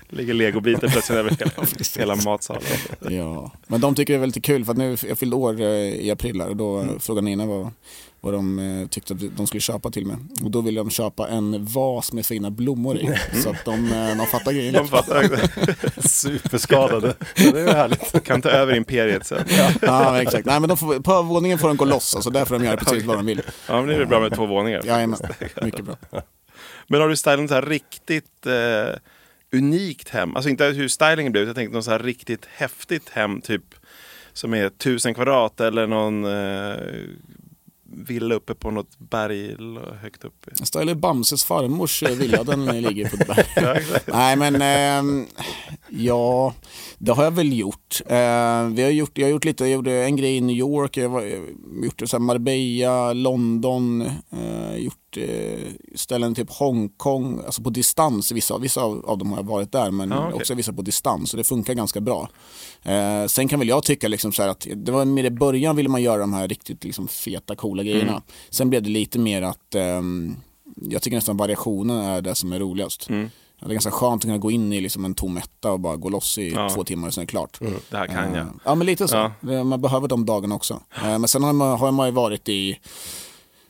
[0.10, 1.52] ligger legobitar plötsligt över hela,
[1.98, 2.62] hela matsalen.
[3.10, 3.52] ja.
[3.68, 5.68] Men de tycker det är väldigt kul för att nu, jag fyllde år eh,
[6.06, 7.00] i april här, och då Mm.
[7.00, 7.72] frågade Nina vad,
[8.22, 10.18] vad de eh, tyckte att de skulle köpa till mig.
[10.44, 13.20] Och då ville de köpa en vas med fina blommor i.
[13.44, 14.76] Så att de, eh, de fattar grejen.
[14.76, 14.88] Mm.
[14.88, 16.02] De fattar.
[16.08, 17.16] Superskadade.
[17.36, 18.24] Ja, det är ju härligt.
[18.24, 19.44] Kan ta över imperiet sen.
[19.82, 20.46] Ja, exakt.
[20.46, 22.78] Nej, men de får, på våningen får de gå loss, alltså där får de göra
[22.78, 23.42] precis vad de vill.
[23.68, 24.82] Ja, men det är väl bra med två våningar.
[24.86, 25.20] Jajamän,
[25.62, 25.96] mycket bra.
[26.88, 28.96] Men har du stylat så här riktigt eh,
[29.52, 30.36] unikt hem?
[30.36, 33.64] Alltså inte hur stylingen blev, jag tänkte något så här riktigt häftigt hem, typ
[34.34, 36.78] som är tusen kvadrat eller någon eh,
[37.92, 39.56] villa uppe på något berg
[40.02, 40.46] högt upp.
[40.58, 43.84] Jag stylade Bamses farmors eh, villa, den ligger på ett berg.
[44.08, 45.26] Nej men, ehm,
[45.90, 46.54] ja,
[46.98, 48.02] det har jag väl gjort.
[48.06, 49.18] Eh, vi har gjort.
[49.18, 51.22] Jag har gjort lite, jag gjorde en grej i New York, jag har
[51.84, 55.60] gjort det så Marbella, London, eh, gjort eh,
[55.96, 58.32] ställen typ Hongkong, alltså på distans.
[58.32, 60.34] Vissa, vissa av, av dem har jag varit där, men Ja, okej.
[60.34, 61.34] också vissa på distans.
[61.34, 62.30] Och det funkar ganska bra.
[62.88, 65.76] Eh, sen kan väl jag tycka liksom så här att det var mer i början
[65.76, 68.12] ville man göra de här riktigt liksom feta, coola grejerna.
[68.12, 68.22] Mm.
[68.50, 70.36] Sen blev det lite mer att ehm,
[70.82, 73.10] jag tycker nästan variationen är det som är roligast.
[73.10, 73.30] Mm.
[73.60, 75.96] Det är ganska skönt att kunna gå in i liksom en tom etta och bara
[75.96, 76.70] gå loss i Ja.
[76.70, 77.60] två timmar och sen är det klart.
[77.90, 78.38] Det här kan jag.
[78.38, 79.32] Eh, Ja men lite så.
[79.42, 79.64] Ja.
[79.64, 80.82] Man behöver de dagarna också.
[80.96, 82.80] Eh, Men sen har man, har man ju varit i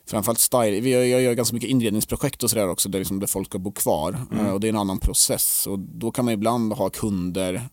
[0.09, 0.79] Framförallt style.
[0.79, 3.59] Vi gör, jag gör ganska mycket inredningsprojekt och sådär också där, liksom där folk ska
[3.59, 4.17] bo kvar.
[4.31, 4.45] Mm.
[4.45, 5.67] Eh, Och det är en annan process.
[5.67, 7.69] Och då kan man ibland ha kunder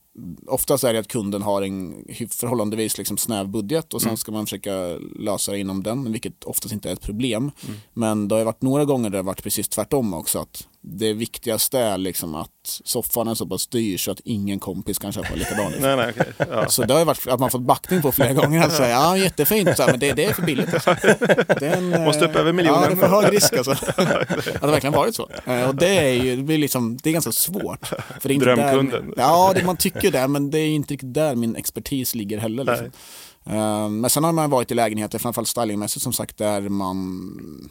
[0.46, 4.46] oftast är det att kunden har en förhållandevis liksom snäv budget och sen ska man
[4.46, 4.70] försöka
[5.18, 7.50] lösa det inom den, vilket oftast inte är ett problem.
[7.92, 10.38] Men det har varit några gånger där det har varit precis tvärtom också.
[10.38, 12.50] att det viktigaste är liksom att
[12.84, 15.72] soffan är så pass dyr så att ingen kompis kan köpa likadan.
[15.80, 16.32] Nej, nej, okej.
[16.50, 16.68] Ja.
[16.68, 18.68] Så det har varit att man fått backning på flera gånger.
[18.68, 20.74] Säga, ja jättefint, så här, men det, det är för billigt.
[20.74, 20.96] Alltså.
[21.60, 22.82] Det är en, Måste upp över miljonen.
[22.82, 23.70] Ja, det är för hög risk alltså.
[23.96, 25.30] Att det verkligen varit så.
[25.46, 27.86] Eh, Och det är ju det blir liksom, det är ganska svårt.
[28.20, 29.10] För det är inte Drömkunden.
[29.16, 32.38] Där, ja, det, man tycker det, men det är inte riktigt där min expertis ligger
[32.38, 32.64] heller.
[32.64, 32.86] Liksom.
[33.46, 37.70] Eh, Men sen har man varit i lägenheter, framförallt stylingmässigt som sagt, där man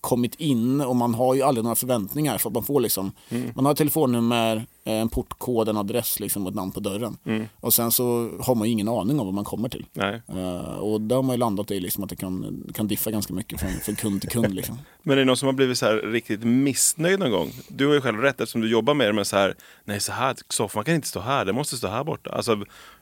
[0.00, 3.12] kommit in och man har ju aldrig några förväntningar för att man får liksom,
[3.54, 7.16] man har ett telefonnummer, eh, en portkod, en adress liksom och ett namn på dörren.
[7.60, 9.86] Och sen så har man ju ingen aning om vad man kommer till.
[9.92, 10.22] Nej.
[10.28, 13.34] Eh, och där har man ju landat i liksom att det kan, kan diffa ganska
[13.34, 14.54] mycket från, från kund till kund.
[14.54, 14.78] Liksom.
[15.02, 17.50] Men är det någon som har blivit så här riktigt missnöjd någon gång?
[17.68, 20.12] Du har ju själv rätt eftersom du jobbar med det, men så här, nej så
[20.12, 22.30] här, soffan kan inte stå här, det måste stå här borta.
[22.30, 22.52] Alltså,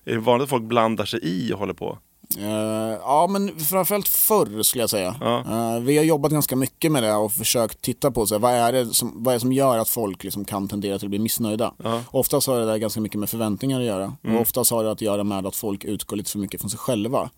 [0.04, 1.98] är det vanligt att folk blandar sig i och håller på?
[2.38, 5.14] Eh, ja, men framförallt förr skulle jag säga.
[5.20, 5.38] Ja.
[5.38, 8.52] Eh, vi har jobbat ganska mycket med det och försökt titta på så här, vad,
[8.52, 11.10] är det som, vad är det som gör att folk liksom kan tendera till att
[11.10, 11.74] bli missnöjda.
[11.84, 12.02] Ja.
[12.10, 14.16] Oftast har det där ganska mycket med förväntningar att göra.
[14.22, 16.78] Och oftast har det att göra med att folk utgår lite för mycket från sig
[16.78, 17.30] själva.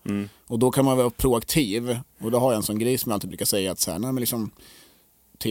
[0.47, 1.97] Och då kan man vara proaktiv.
[2.21, 3.99] Och då har jag en sån grej som jag alltid brukar säga att så här,
[3.99, 4.51] nej, men liksom,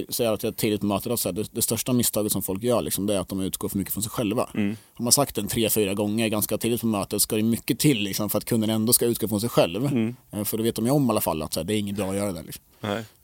[0.09, 2.83] säga att jag tidigt möter att så här, det, det största misstaget som folk gör
[2.83, 4.49] liksom, det är att de utgår för mycket från sig själva.
[4.95, 7.99] Har man sagt den tre, fyra gånger ganska tidigt på mötet ska det mycket till
[8.03, 9.85] liksom, för att kunden ändå ska utgå från sig själv.
[10.31, 11.79] Eh, För då vet de ju om i alla fall att så här, det är
[11.79, 12.43] inget bra att göra det.
[12.43, 12.63] Liksom.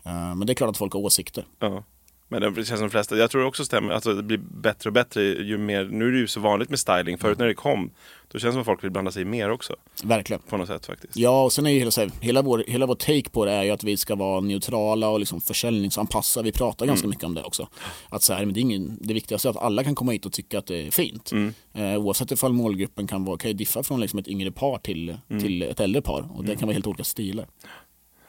[0.05, 1.47] Eh, Men det är klart att folk har åsikter.
[1.59, 1.85] Ja.
[2.29, 4.91] Men det känns som de flesta, jag tror det också stämmer, alltså det blir bättre
[4.91, 7.55] och bättre ju mer, nu är det ju så vanligt med styling, förut när det
[7.55, 7.91] kom,
[8.29, 9.77] då känns det som att folk vill blanda sig i mer också.
[10.03, 10.43] Verkligen.
[10.49, 11.17] På något sätt faktiskt.
[11.17, 13.53] Ja, och sen är ju hela, så här, hela, vår, hela vår take på det
[13.53, 16.43] är ju att vi ska vara neutrala och liksom försäljningsanpassa.
[16.43, 17.69] Vi pratar ganska mycket om det också.
[18.09, 20.27] Att så här, men det, är ingen, det viktigaste är att alla kan komma hit
[20.27, 21.33] och tycka att det är fint.
[21.75, 25.17] Eh, oavsett ifall målgruppen kan, vara, kan ju diffa från liksom ett yngre par till,
[25.41, 26.29] till ett äldre par.
[26.37, 27.47] Och det kan vara helt olika stilar.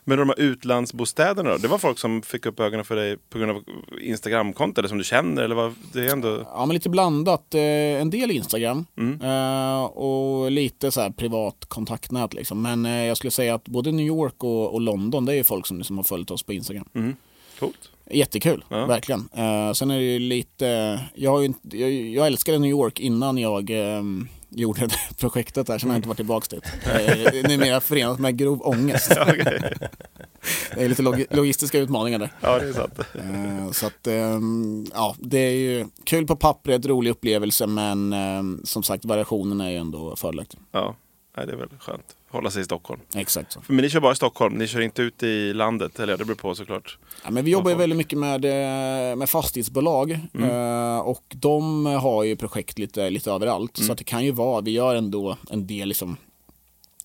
[0.07, 1.57] Men de här utlandsbostäderna då?
[1.57, 3.63] Det var folk som fick upp ögonen för dig på grund av
[4.01, 5.43] Instagramkonto eller som du känner?
[5.43, 5.75] Eller vad?
[5.93, 6.41] Det är ändå...
[6.51, 7.53] Ja, men lite blandat.
[7.53, 8.85] Eh, en del Instagram
[9.23, 12.33] eh, och lite så här privat kontaktnät.
[12.33, 12.61] Liksom.
[12.61, 15.43] Men eh, jag skulle säga att både New York och, och London, det är ju
[15.43, 17.15] folk som liksom har följt oss på Instagram.
[17.59, 17.89] Coolt.
[18.11, 18.85] Jättekul, Ja.
[18.85, 19.29] verkligen.
[19.33, 23.37] Eh, sen är det ju lite, jag, har ju jag, jag älskade New York innan
[23.37, 26.63] jag ehm, gjorde det projektet där, sen har jag inte varit tillbaka dit.
[26.85, 29.09] Eh, numera förenat med grov ångest.
[30.75, 32.31] det är lite log logistiska utmaningar där.
[32.41, 32.99] Ja, det är sant.
[33.15, 38.61] Eh, så att, ehm, ja, det är ju kul på pappret, rolig upplevelse, men ehm,
[38.63, 40.59] som sagt variationen är ju ändå fördelaktig.
[40.71, 40.95] Ja,
[41.35, 42.15] det är väl skönt.
[42.35, 43.01] Hålla sig i Stockholm.
[43.15, 43.61] Exakt så.
[43.67, 45.99] Men ni kör bara i Stockholm, ni kör inte ut i landet?
[45.99, 46.97] Eller det beror på såklart.
[47.23, 52.23] Ja, men vi jobbar ju väldigt mycket med, eh, med fastighetsbolag eh, och de har
[52.23, 53.77] ju projekt lite, lite överallt.
[53.77, 56.17] Så att det kan ju vara, vi gör ändå en del liksom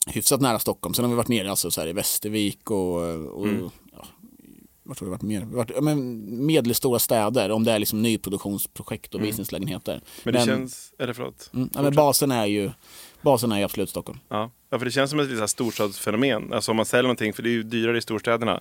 [0.07, 0.95] hyfsat nära Stockholm.
[0.95, 3.49] Sen har vi varit nere alltså, så här, i Västervik och, och
[3.90, 3.90] ja,
[4.91, 5.47] vart har vi varit mer?
[5.75, 10.01] Ja, men medelstora städer om det är liksom nyproduktionsprojekt och visningslägenheter.
[10.23, 10.93] Men det känns...
[10.99, 11.51] Eller förlåt.
[11.55, 12.71] mm, ja, men basen är ju
[13.23, 14.19] basen är ju absolut Stockholm.
[14.29, 14.51] Ja.
[14.71, 16.53] ja, för det känns som ett litet storstadsfenomen.
[16.53, 18.61] Alltså om man säljer någonting, för det är ju dyrare i storstäderna.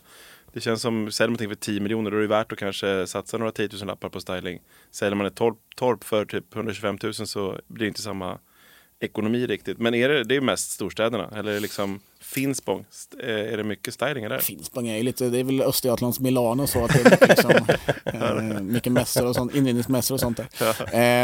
[0.53, 3.07] Det känns som, säljer man någonting för 10 miljoner, då är det värt att kanske
[3.07, 4.59] satsa några 10 000 lappar på styling.
[4.91, 8.39] Säljer man ett torp, torp för typ 125 000 så blir det inte samma
[8.99, 9.77] ekonomi riktigt.
[9.77, 11.29] Men är det, det är mest storstäderna?
[11.35, 12.85] Eller är det liksom Finspång?
[13.23, 14.39] Eh, Är det mycket styling där?
[14.39, 17.51] Finspång är ju lite, det är väl Östergötlands Milano så att det är mycket, liksom,
[18.53, 20.47] eh, mycket mässor och sånt, inredningsmässor och sånt där.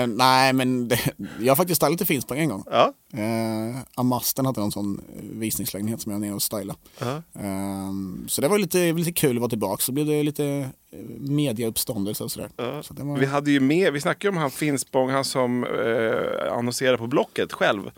[0.01, 0.99] Eh, nej men det,
[1.39, 2.63] jag har faktiskt stylat i Finspång en gång.
[2.71, 5.01] Ja, Eh, Amasten hade någon sån
[5.33, 6.79] visningslägenhet som jag var nere och stylade.
[6.99, 7.15] Ja.
[7.39, 7.91] Eh,
[8.27, 9.81] så det var lite, lite kul att vara tillbaka.
[9.81, 10.45] Så blev det lite
[10.91, 12.49] eh, mediauppståndelse och sådär.
[12.57, 12.83] Ja.
[12.83, 16.53] Så var, Vi hade ju med, vi snackade ju om han Finspång, han som eh,
[16.57, 17.91] annonserade på Blocket själv.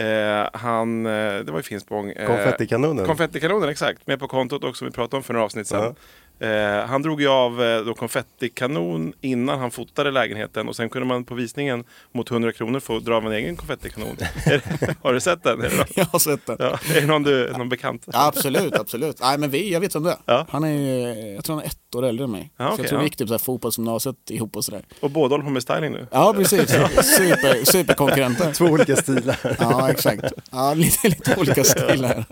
[0.00, 2.10] Eh, han, eh, det var ju Finspång.
[2.10, 3.06] Eh, Konfettikanonen.
[3.06, 4.06] Konfettikanonen, exakt.
[4.06, 5.94] Med på kontot också, vi pratade om för några avsnitt sedan.
[6.40, 11.08] Eh, han drog ju av eh, då konfettikanon innan han fotade lägenheten och sen kunde
[11.08, 14.16] man på visningen mot 100 kronor få dra av en egen konfettikanon.
[15.02, 15.64] Har du sett den?
[15.94, 16.56] Jag har sett det.
[16.58, 18.04] ja, är det någon, du, någon bekant?
[18.12, 19.16] Ja, absolut, absolut.
[19.20, 20.18] Nej, men vi, jag vet om det.
[20.24, 20.46] Ja.
[20.50, 22.52] Han är, ju- jag tror han är ett år äldre än mig.
[22.56, 23.02] Ja, så okej, jag tror ja.
[23.02, 24.84] vi gick typ så här fotbollsgymnasiet ihop och sådär.
[25.00, 26.06] Och båda håller på med styling nu.
[26.10, 26.70] Ja, precis.
[27.02, 28.52] Super, superkonkurrenter.
[28.52, 29.56] Två olika stilar.
[29.60, 30.24] Ja, exakt.
[30.50, 32.24] Ja, lite, lite olika stilar.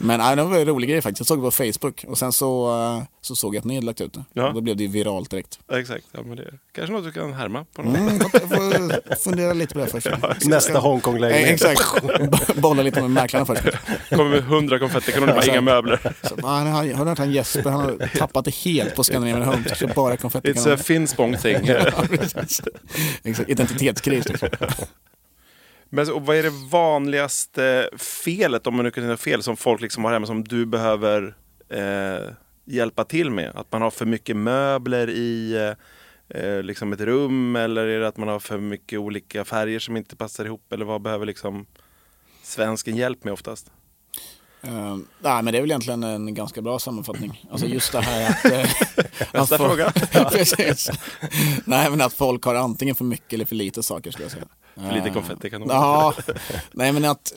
[0.00, 1.20] Men nej, det var en rolig grej faktiskt.
[1.20, 3.86] Jag såg det på Facebook och sen så, eh, så såg jag att ni hade
[3.86, 4.24] lagt ut det.
[4.32, 4.48] Ja.
[4.48, 5.58] Och Då blev det viralt direkt.
[5.68, 8.30] Ja, exakt, ja, men det är kanske något du kan härma på något Mm, jag
[8.32, 10.08] får fundera lite på det först.
[10.46, 11.50] Nästa Eh, Hongkong-lägenhet.
[11.50, 12.56] Exakt.
[12.56, 13.62] Bolla lite med mäklarna först.
[14.10, 16.12] Kommer med 100 konfettikanoner, bara inga möbler.
[16.22, 19.64] Så, ah, han, har hört han Jesper, han har tappat det helt på Scandinavian Home.
[19.80, 20.16] Det bara.
[20.16, 21.56] It's a Finspång thing.
[21.66, 22.04] Ja.
[23.22, 23.48] Exakt.
[23.50, 24.48] Identitetskris liksom.
[25.90, 29.80] Men och vad är det vanligaste felet, om man nu kan säga fel, som folk
[29.80, 31.34] liksom har hemma som du behöver
[31.70, 32.32] eh,
[32.66, 33.52] hjälpa till med?
[33.54, 38.08] Att man har för mycket möbler i eh, eh, liksom ett rum eller är det
[38.08, 40.72] att man har för mycket olika färger som inte passar ihop?
[40.72, 41.66] Eller vad behöver liksom
[42.42, 43.70] svensken hjälp med oftast?
[44.64, 47.46] Uh, nej, men det är väl egentligen en ganska bra sammanfattning.
[47.50, 48.52] Alltså just det här att...
[48.52, 48.70] Uh,
[49.40, 49.90] Nästa fråga.
[50.30, 50.90] precis.
[51.64, 54.46] Nej, men att folk har antingen för mycket eller för lite saker skulle jag säga.
[54.74, 56.14] För lite Eh, konfetti kan de Ja,
[56.72, 57.32] nej men att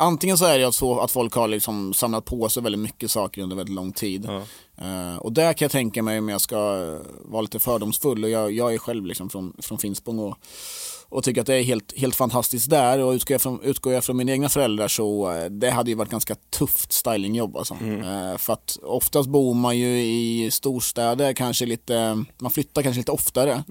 [0.00, 3.42] antingen så är det så att folk har liksom samlat på sig väldigt mycket saker
[3.42, 4.28] under väldigt lång tid.
[4.28, 4.42] Ja.
[4.84, 6.58] Eh, och där kan jag tänka mig om jag ska
[7.24, 10.36] vara lite fördomsfull och jag, jag är själv liksom från, från Finspång och,
[11.08, 14.04] och tycker att det är helt, helt fantastiskt där och utgår jag, från, utgår jag
[14.04, 17.74] från mina egna föräldrar så eh, det hade ju varit ganska tufft stylingjobb alltså.
[17.74, 23.12] Eh, för att oftast bor man ju i storstäder kanske lite, man flyttar kanske lite
[23.12, 23.64] oftare.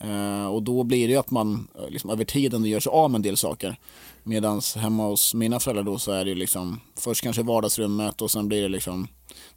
[0.00, 3.18] Eh, och då blir det ju att man liksom, över tiden gör sig av med
[3.18, 3.78] en del saker.
[4.26, 8.30] Medan hemma hos mina föräldrar då så är det ju liksom först kanske vardagsrummet och
[8.30, 9.08] sen blir det liksom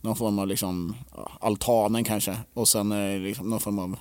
[0.02, 0.96] någon form av liksom
[1.40, 2.38] altanen kanske.
[2.54, 3.96] Och sen är det liksom någon form av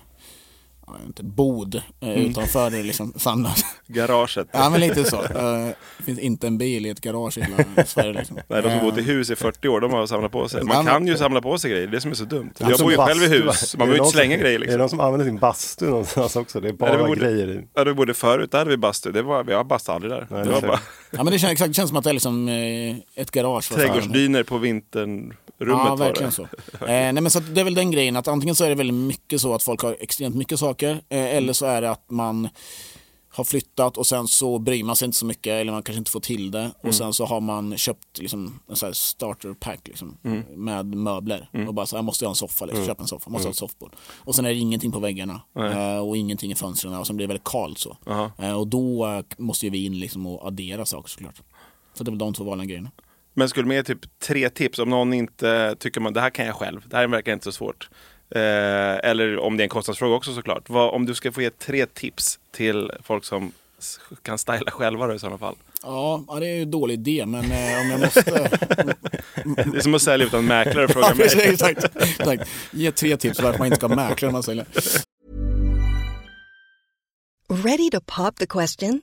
[1.07, 3.65] inte, bod eh, utanför det liksom samlat.
[3.87, 4.49] Garaget.
[4.53, 5.17] ja men lite så.
[5.23, 5.69] Eh,
[5.99, 8.37] det finns inte en bil i ett garage i hela Sverige liksom.
[8.49, 10.63] Nej, de som Eh, bott i hus i 40 år, de har samlat på sig.
[10.65, 12.51] Man kan ju samla på sig grejer, det är det som är så dumt.
[12.59, 14.55] Ja, Jag bor ju själv i hus, man det behöver ju inte slänga som- grejer
[14.55, 14.79] Är det liksom.
[14.79, 16.61] någon som använder sin bastu någonstans också?
[16.61, 17.67] Det är bara Ja, det borde- grejer i.
[17.75, 19.13] Ja, det bodde förut, där hade vi bastu.
[19.13, 20.27] Det var, jag bastade aldrig där.
[20.31, 22.05] Nej, det var det är bara Ja men det känns, exakt, det känns som att
[22.05, 23.69] det är liksom eh, ett garage.
[23.73, 24.59] trädgårdsdyner på
[25.59, 26.35] vinternrummet Ja, var verkligen det.
[26.37, 26.43] så.
[26.85, 28.95] Eh, nej, men så det är väl den grejen att antingen så är det väldigt
[28.97, 32.49] mycket så att folk har extremt mycket saker eh, eller så är det att man
[33.29, 36.11] har flyttat och sen så bryr man sig inte så mycket eller man kanske inte
[36.11, 39.81] får till det och sen så har man köpt liksom, en sån här starter pack
[39.89, 40.17] liksom,
[40.55, 43.31] med möbler och bara så här, jag måste ha en soffa, liksom, köp en soffa,
[43.31, 43.93] måste ha ett soffbord.
[44.19, 47.27] Och sen är det ingenting på väggarna eh, och ingenting i fönstren och sen blir
[47.27, 47.97] det väldigt kallt så.
[48.39, 51.37] Eh, och då eh, måste ju vi in liksom och addera saker såklart.
[51.95, 52.91] Så det är väl de två vanliga grejerna.
[53.39, 56.55] Men skulle med typ tre tips om någon inte tycker man det här kan jag
[56.55, 57.89] själv, det här verkar inte så svårt.
[58.31, 58.41] Eh,
[59.11, 60.69] eller om det är en kostnadsfråga också såklart.
[60.69, 63.53] Vad, om du ska få ge tre tips till folk som
[64.23, 65.57] kan styla själva då i sådana fall.
[65.83, 68.23] Ja, det är ju en dålig idé men eh, om jag måste
[69.45, 71.49] Det är som att sälja utan mäklare och fråga Ja, mig.
[71.49, 72.51] exakt, exakt.
[72.71, 74.67] Ge tre tips varför man inte ska ha mäklare när man säljer.
[77.49, 79.03] Ready to pop the question?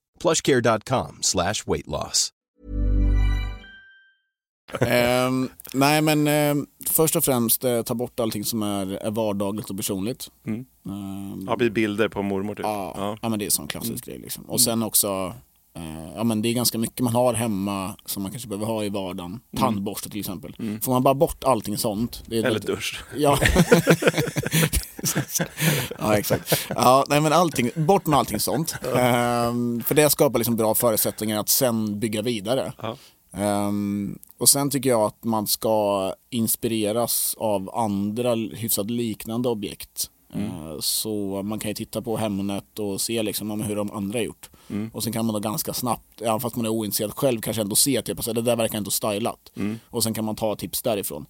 [0.21, 2.29] plushcare.com slash weight loss.
[4.81, 9.69] Ehm, nej men ehm, först och främst eh, ta bort allting som är, är vardagligt
[9.69, 10.31] och personligt.
[10.47, 10.65] Mm.
[10.85, 12.65] Ehm, Ja, blir bilder på mormor typ.
[12.65, 13.17] ja, Ja.
[13.21, 13.29] ja.
[13.29, 14.43] men det är en sån klassisk grej liksom.
[14.43, 15.33] Och sen också
[15.75, 18.83] eh, Ja men det är ganska mycket man har hemma som man kanske behöver ha
[18.83, 19.39] i vardagen.
[19.57, 20.55] Tandborste till exempel.
[20.81, 22.23] Får man bara bort allting sånt.
[22.27, 23.03] Eller väldigt- dusch.
[23.17, 23.37] Ja.
[25.99, 26.67] ja, exakt.
[26.75, 28.75] Ja, nej, men allting, bort med allting sånt.
[28.97, 32.73] Ehm, för det skapar liksom bra förutsättningar att sen bygga vidare.
[33.33, 40.09] Ehm, och sen tycker jag att man ska inspireras av andra hyfsat liknande objekt.
[40.33, 44.23] Eh, Så man kan ju titta på Hemnet och se liksom, hur de andra har
[44.23, 44.49] gjort.
[44.93, 47.75] Och sen kan man då ganska snabbt, även fast man är ointresserad själv, kanske ändå
[47.75, 49.51] se typ, alltså, det där verkar ändå stylat.
[49.89, 51.25] Och sen kan man ta tips därifrån.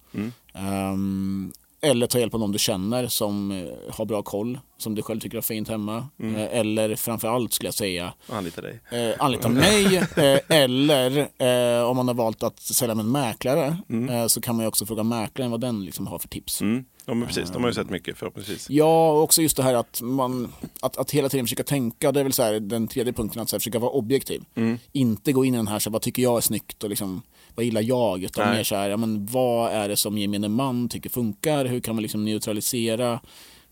[0.54, 1.52] Ehm,
[1.84, 5.20] eller ta hjälp av någon du känner som eh, har bra koll, som du själv
[5.20, 6.08] tycker är fint hemma.
[6.22, 8.80] Eh, eller framförallt skulle jag säga, Anlita dig.
[8.90, 13.76] eh, anlita mig eh, eller eh, om man har valt att sälja med en mäklare
[14.10, 16.60] eh, så kan man ju också fråga mäklaren vad den liksom har för tips.
[16.60, 16.84] Mm.
[17.04, 17.50] Ja, men precis.
[17.50, 18.70] De har ju sett mycket förhoppningsvis.
[18.70, 22.20] Ja, och också just det här att man att, att hela tiden försöka tänka, det
[22.20, 24.44] är väl så här, den tredje punkten, att så här, försöka vara objektiv.
[24.92, 27.22] Inte gå in i den här, så här, vad tycker jag är snyggt och liksom,
[27.54, 28.22] vad gillar jag?
[28.22, 28.56] Utan Nej.
[28.56, 31.64] mer så här, ja, men vad är det som gemene man tycker funkar?
[31.64, 33.20] Hur kan man liksom neutralisera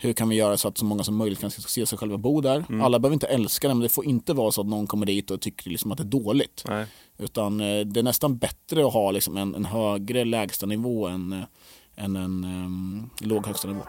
[0.03, 2.41] hur kan vi göra så att så många som möjligt kan se sig själva bo
[2.41, 2.65] där.
[2.69, 2.83] Mm.
[2.83, 5.31] Alla behöver inte älska det men det får inte vara så att någon kommer dit
[5.31, 6.65] och tycker liksom att det är dåligt.
[6.69, 6.87] Nej.
[7.19, 11.39] Utan eh, det är nästan bättre att ha liksom en, en högre lägstanivå än, eh,
[11.97, 13.83] än en um, låg högstanivå.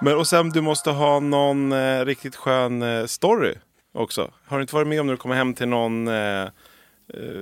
[0.00, 3.54] Men och sen du måste ha någon eh, riktigt skön eh, story
[3.94, 4.30] också.
[4.44, 6.48] Har du inte varit med om när du kommer hem till någon eh, eh,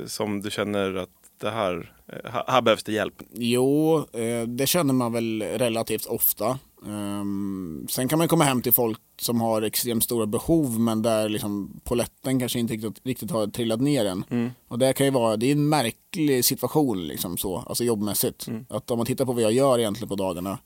[0.07, 1.09] som du känner att
[1.41, 3.15] det här, eh, här- här behövs det hjälp?
[3.33, 6.59] Jo, eh, det känner man väl relativt ofta.
[6.87, 11.29] Ehm, sen kan man komma hem till folk som har extremt stora behov men där
[11.29, 14.25] liksom poletten kanske inte riktigt, riktigt har trillat ner än.
[14.69, 18.47] Och det kan ju vara, det är en märklig situation liksom så, alltså jobbmässigt.
[18.69, 20.59] Att om man tittar på vad jag gör egentligen på dagarna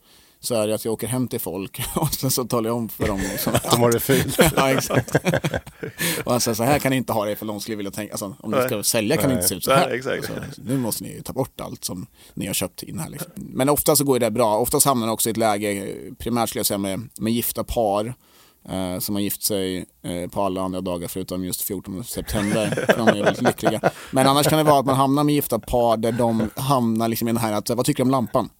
[0.44, 2.88] så är det att jag åker hem till folk och sen så talar jag om
[2.88, 3.20] för dem.
[3.32, 4.38] Liksom, De har det fult.
[4.56, 5.16] ja, exakt.
[6.24, 8.36] och säger så här kan ni inte ha det för de skulle vilja tänka, alltså,
[8.40, 9.88] om ni ska sälja kan ni inte se ut så här.
[9.88, 10.26] Nej, exakt.
[10.26, 13.10] Så, nu måste ni ta bort allt som ni har köpt in här.
[13.10, 13.30] Liksom.
[13.36, 14.58] Men ofta så går det bra.
[14.58, 18.14] Oftast hamnar man också i ett läge, primärt skulle jag säga med, med gifta par
[18.68, 22.94] eh, som har gift sig eh, på alla andra dagar förutom just 14 september.
[22.96, 23.80] De är väldigt lyckliga.
[24.10, 27.28] Men annars kan det vara att man hamnar med gifta par där de hamnar liksom
[27.28, 28.50] i den här att, vad tycker du om lampan?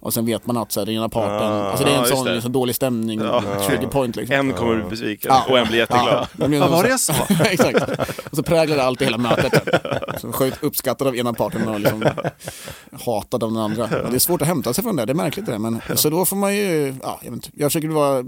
[0.00, 2.06] Och sen vet man att så här, den ena parten, Ah, alltså det är en
[2.06, 2.32] sån det.
[2.34, 3.18] liksom, dålig stämning,
[3.66, 4.36] trigger point liksom.
[4.36, 5.44] En kommer bli besviken Ja.
[5.48, 6.26] och en blir jätteglad.
[6.38, 6.82] Ja, Vad var så.
[6.82, 7.14] det jag sa?
[7.44, 8.00] Exakt.
[8.30, 9.68] Och så präglar det allt i hela mötet.
[10.20, 12.04] Så sjukt uppskattad av ena parten och liksom
[13.04, 13.84] hatad av den andra.
[13.84, 15.58] Och det är svårt att hämta sig från det, det är märkligt det där.
[15.58, 18.24] Men, Så då får man ju, ja, jag, vet inte, jag försöker vara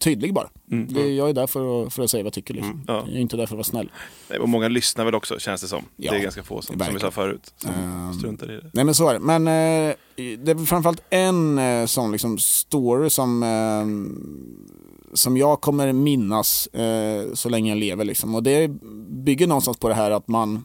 [0.00, 0.48] tydlig bara.
[0.88, 2.54] Det, jag är där för att, för att säga vad jag tycker.
[2.54, 2.84] Liksom.
[2.86, 3.04] ja.
[3.06, 3.90] Jag är inte där för att vara snäll.
[4.30, 5.82] Nej, Och många lyssnar väl också känns det som.
[5.96, 8.70] Ja, det är ganska få som, som vi sa förut, som Ehm, struntar i det.
[8.72, 9.20] Nej men så är det.
[9.20, 9.48] Men
[9.88, 13.86] eh, det är framförallt en eh, sån liksom story som, eh,
[15.14, 18.04] som jag kommer minnas eh, så länge jag lever.
[18.04, 18.34] Liksom.
[18.34, 18.68] Och det
[19.08, 20.64] bygger någonstans på det här att man,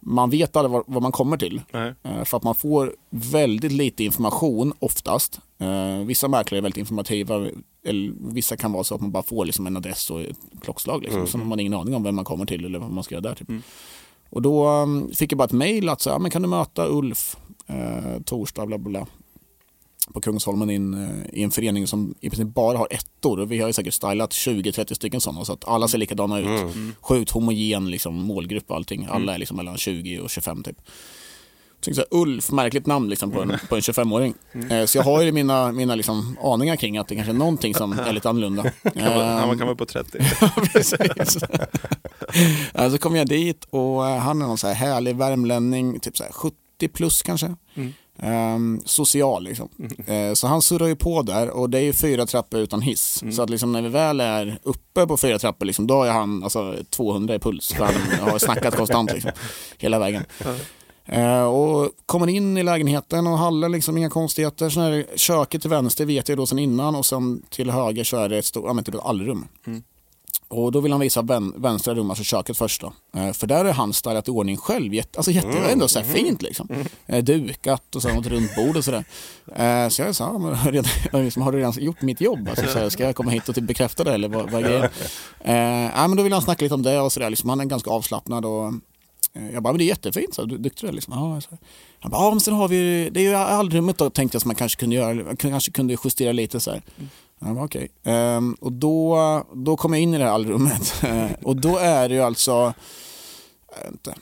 [0.00, 1.62] man vet aldrig vad, vad man kommer till.
[2.02, 5.40] Eh, för att man får väldigt lite information oftast.
[5.58, 7.48] Eh, vissa mäklare är väldigt informativa.
[7.84, 11.02] Eller, vissa kan vara så att man bara får liksom en adress och ett klockslag.
[11.02, 11.26] Liksom.
[11.26, 13.22] Sen har man ingen aning om vem man kommer till eller vad man ska göra
[13.22, 13.34] där.
[13.34, 13.48] Typ.
[14.30, 16.88] Och då um, fick jag bara ett mejl att så, ja, men kan du möta
[16.88, 17.36] Ulf
[17.70, 19.06] eh, torsdag bla bla bla
[20.12, 23.40] på Kungsholmen i en, eh, i en förening som i princip bara har ettor.
[23.40, 26.46] Och vi har ju säkert stylat 20-30 stycken sådana så att alla ser likadana ut.
[27.00, 29.06] Sjukt homogen liksom, målgrupp och allting.
[29.10, 30.76] Alla är liksom mellan 20 och 25 typ.
[31.92, 34.34] Så Ulf, märkligt namn liksom på en, på en 25-åring.
[34.70, 37.74] Eh, så jag har ju mina, mina liksom aningar kring att det kanske är någonting
[37.74, 38.62] som är lite annorlunda.
[38.62, 40.18] Kan man, Ehm, man kan vara på 30.
[40.72, 41.38] Precis.
[42.74, 46.16] Ja, så kom jag dit och eh, han är någon så här härlig värmlänning, typ
[46.16, 46.56] så här 70
[46.88, 47.54] plus kanske.
[48.22, 49.68] Ehm, social liksom.
[50.06, 53.22] Eh, så han surrar ju på där och det är ju fyra trappor utan hiss.
[53.36, 56.42] Så att liksom när vi väl är uppe på fyra trappor, liksom, då är han
[56.42, 57.72] alltså, 200 i puls.
[57.72, 59.30] För han har snackat konstant liksom,
[59.78, 60.24] hela vägen.
[61.06, 64.70] Eh, och kommer in i lägenheten och hallen, liksom inga konstigheter.
[64.70, 68.04] Sen är det köket till vänster vet jag då sen innan och sen till höger
[68.04, 69.46] så är det ett, stort, ja, men typ ett allrum.
[70.50, 72.92] Och då vill han visa vän, vänstra rum, alltså köket först då.
[73.16, 74.94] Eh, för där är han stylat i ordning själv.
[74.94, 76.68] Jätte, alltså jätte, ändå så här fint liksom.
[77.06, 79.04] Eh, dukat och så ett runt bord och sådär.
[79.56, 80.90] Eh, så jag sa, men, redan,
[81.24, 82.48] liksom, har du redan gjort mitt jobb?
[82.48, 84.68] Alltså, så här, ska jag komma hit och typ bekräfta det eller vad, vad är
[84.68, 84.84] grejen?
[85.40, 87.30] Eh, men då vill han snacka lite om det och sådär.
[87.30, 88.66] Liksom, han är ganska avslappnad och
[89.34, 91.14] eh, jag bara, men det är jättefint, så, du är duktig där liksom.
[91.14, 91.58] Ja, så.
[92.00, 94.48] Han bara, ja men sen har vi, det är ju allrummet då tänkte jag som
[94.48, 96.82] man kanske kunde göra, kanske kunde justera lite så här.
[97.40, 97.88] Ja, men okej.
[98.04, 101.02] Ehm, och då, då kom jag in i det här allrummet
[101.42, 102.74] och då är det ju alltså
[103.88, 104.14] inte,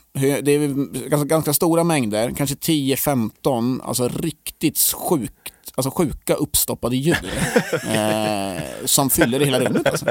[0.43, 0.69] det är
[1.09, 7.33] ganska, ganska stora mängder, kanske 10-15, alltså riktigt sjukt, alltså sjuka uppstoppade djur
[7.89, 9.87] eh, som fyller det hela rummet.
[9.87, 10.07] Alltså.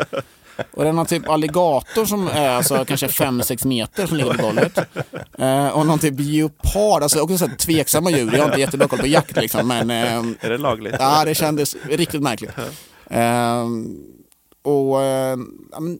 [0.72, 4.44] Och det är någon typ alligator som är alltså kanske 5-6 meter som ligger på
[4.44, 4.78] golvet.
[5.38, 8.32] Eh, och någon typ geopard, alltså också så här tveksamma djur.
[8.34, 10.96] Jag har inte jättebra koll på jakt liksom, men ehm, Är det lagligt?
[11.00, 12.52] Ja, det kändes riktigt märkligt.
[13.10, 13.98] Ehm,
[14.62, 15.38] och eh,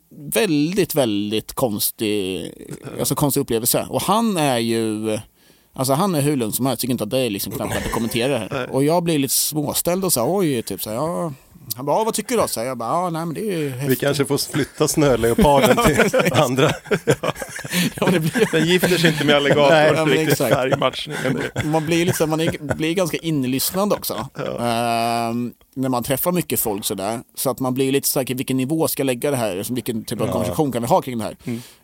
[0.10, 2.52] väldigt, väldigt konstig,
[3.00, 3.88] alltså konstig upplevelse.
[3.90, 5.20] Och han är ju,
[5.74, 7.92] alltså han är hur lugn som helst, tycker inte att det är liksom knappt att
[7.92, 8.70] kommentera det här.
[8.72, 11.34] Och jag blir lite småställd och så här, oj, typ så här, ja.
[11.76, 12.48] Han bara, "Ja, vad tycker du då?
[12.48, 14.00] Så jag bara, ja, nej men det är ju Vi häftigt.
[14.00, 16.72] kanske får flytta snöleoparden till andra.
[17.96, 20.54] Ja, det blir, Den gifter sig inte med alligator, Nej, ja, men riktigt exakt.
[20.56, 21.18] färgmatchning.
[21.64, 24.28] man blir, liksom, man är, blir ganska inlyssnande också.
[24.60, 27.20] Ehm, när man träffar mycket folk sådär.
[27.36, 29.58] Så att man blir lite säker vilken nivå ska jag lägga det här?
[29.58, 31.36] Alltså, Vilken typ av konversation kan vi ha kring det här?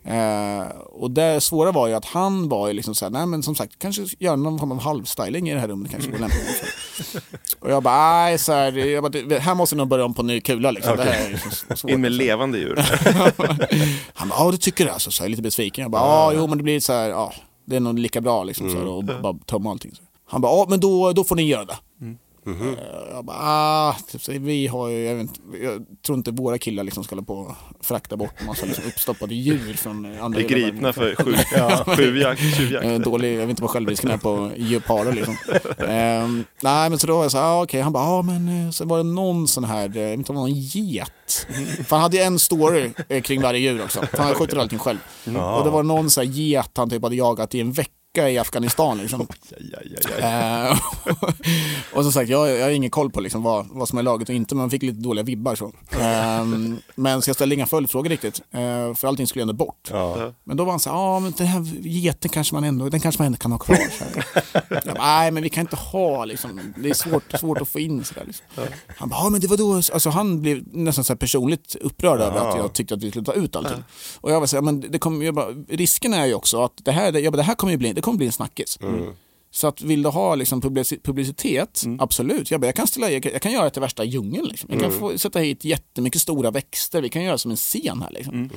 [0.06, 3.56] Ehm, och det svåra var ju att han var ju liksom såhär, nej men som
[3.56, 6.64] sagt, kanske göra någon form av halvstyling i det här rummet kanske lämpligt.
[7.60, 10.42] Och jag bara, nej, så här, jag bara, här måste nog börja om på ny
[10.42, 10.98] kula liksom.
[10.98, 11.92] Det här är liksom svårt.
[11.92, 12.76] In med levande djur.
[14.14, 15.12] Han bara, ja du tycker det alltså?
[15.12, 15.82] Så jag är lite besviken.
[15.82, 17.34] Jag bara, ja jo men det blir så här, ja
[17.66, 19.92] det är nog lika bra liksom så här, och bara tömma allting.
[19.96, 20.02] Så.
[20.26, 21.76] Han bara, ja men då, då får ni göra det.
[22.46, 22.70] Mm.
[22.70, 22.76] Eh,
[23.12, 26.84] Jag bara, ah, typ, vi har ju, jag, vet, inte, jag tror inte våra killar
[26.84, 27.52] liksom ska hålla på och
[27.86, 31.36] frakta bort en massa liksom uppstoppade djur från andra av gripna för sju-
[31.98, 32.42] tjuvjakt.
[32.58, 32.86] tjuvjakt.
[32.86, 35.38] Eh, Dålig, jag vet inte vad självrisken är på geparder liksom.
[35.88, 38.66] Ehm, nej men så då var jag så ah, okej, han bara, ja ah, men
[38.66, 41.48] eh, så var det någon sån här, jag vet inte om det var någon get.
[41.88, 42.92] För han hade ju en story
[43.24, 44.98] kring varje djur också, för han skjuter allting själv.
[45.26, 48.38] Och det var någon sån här get han typ hade jagat i en vecka i
[48.38, 49.28] Afghanistan liksom.
[50.20, 50.72] Eh,
[51.94, 54.30] och som sagt, jag, jag har ingen koll på liksom vad, vad som är laget
[54.30, 55.56] och inte, men man fick lite dåliga vibbar.
[55.56, 55.72] Så.
[56.00, 59.90] Ehm, men så jag ställde inga följdfrågor riktigt, eh, för allting skulle ändå bort.
[59.92, 60.34] Ja.
[60.44, 63.00] Men då var han så här, ja men den här geten kanske man ändå, den
[63.00, 63.76] kanske man ändå kan ha kvar.
[63.76, 64.06] Så.
[64.70, 67.80] Jag bara, Nej men vi kan inte ha liksom, det är svårt, svårt att få
[67.80, 68.24] in sådär.
[68.26, 68.46] Liksom.
[68.98, 72.38] Han bara, ja men det var då, alltså han blev nästan så personligt upprörd över
[72.40, 73.84] att jag tyckte att vi skulle ta ut allting.
[74.22, 76.92] Och jag var så här, men det jag bara, risken är ju också att det
[76.92, 78.80] här, jag bara, det här kommer ju bli, kommer bli en snackis.
[79.52, 82.52] Så att vill du ha liksom publici- publicitet, absolut.
[82.52, 84.48] Jag, bara, jag, kan ställa, jag, jag kan göra det till värsta djungeln.
[84.48, 84.70] Liksom.
[84.74, 88.12] Jag kan få, sätta hit jättemycket stora växter, vi kan göra som en scen här.
[88.12, 88.50] Liksom.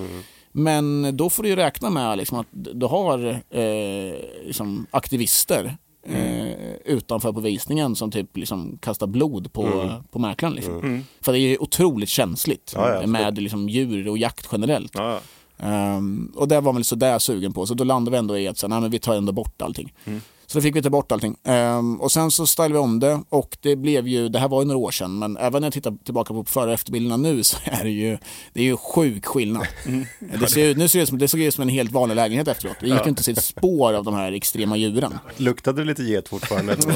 [0.53, 4.15] Men då får du ju räkna med liksom, att du har eh,
[4.47, 5.77] liksom, aktivister
[6.07, 10.55] eh, utanför på visningen som typ liksom, kastar blod på, på mäklaren.
[10.55, 11.05] Liksom.
[11.21, 14.93] För det är otroligt känsligt Ja, ja, med liksom, djur och jakt generellt.
[14.95, 15.21] Ja.
[15.59, 18.49] Um, och det var man väl sådär sugen på, så då landade vi ändå i
[18.49, 19.93] att så, nej, men vi tar ändå bort allting.
[20.05, 20.21] Mm.
[20.47, 21.37] Så då fick vi ta bort allting.
[21.45, 24.63] Ehm, och sen så stylade vi om det och det blev ju, det här var
[24.63, 27.43] ju några år sedan, men även när jag tittar tillbaka på före och efterbilderna nu
[27.43, 28.19] så är det ju,
[28.53, 29.67] det är ju sjuk skillnad.
[30.41, 32.15] Det, ser, ut- nu ser det, ut som, det såg ut som en helt vanlig
[32.17, 32.77] lägenhet efteråt.
[32.81, 35.19] Det gick ju inte att se ett spår av de här extrema djuren.
[35.37, 36.77] Luktade det lite get fortfarande?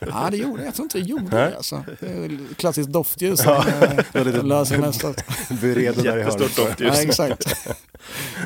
[0.00, 0.64] Ja, det gjorde det.
[0.64, 1.56] Jag tror inte det gjorde det.
[1.56, 1.84] Alltså.
[2.00, 6.56] Det Klassiskt doftljus som eh, löser där i Jättestort hörnet.
[6.56, 6.96] doftljus.
[6.96, 7.56] Ja, exakt.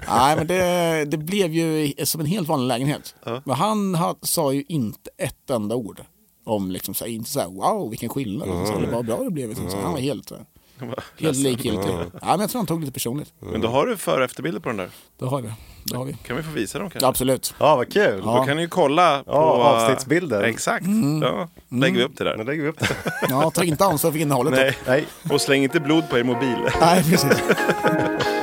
[0.09, 3.15] Nej, men det, det blev ju som en helt vanlig lägenhet.
[3.57, 6.01] Men han ha, sa ju inte ett enda ord
[6.45, 8.67] om, liksom, så här, inte så här, wow vilken skillnad, mm.
[8.67, 9.49] så, eller vad bra det blev.
[9.49, 9.71] Liksom.
[9.71, 10.39] Så han var helt, eh,
[11.19, 11.91] helt likgiltig.
[11.91, 13.33] Ja, men jag tror han tog lite personligt.
[13.39, 14.91] Men då har du före och efterbilder på den där.
[15.19, 15.53] Det har vi.
[15.85, 16.13] Det har vi.
[16.13, 17.07] Kan vi få visa dem kanske?
[17.07, 17.55] Absolut.
[17.59, 18.23] Ja, vad kul.
[18.23, 19.33] Då kan ni ju kolla på...
[19.33, 20.43] avsnittsbilder.
[20.43, 20.87] Exakt.
[21.23, 22.45] Ja, lägger vi upp det där.
[22.45, 22.97] lägger vi upp det.
[23.29, 24.55] Ja, ta inte ansvar för innehållet.
[24.55, 24.61] då.
[24.61, 24.77] Nej.
[24.87, 26.59] Nej, Och släng inte blod på er mobil.
[26.81, 27.43] Nej, precis.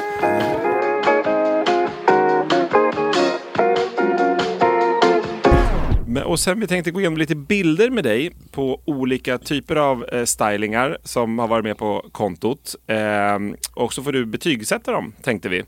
[6.33, 10.23] och sen vi tänkte gå igenom lite bilder med dig på olika typer av eh,
[10.23, 12.75] stylingar som har varit med på kontot.
[12.87, 13.39] Eh,
[13.73, 15.59] och så får du betygsätta dem, tänkte vi.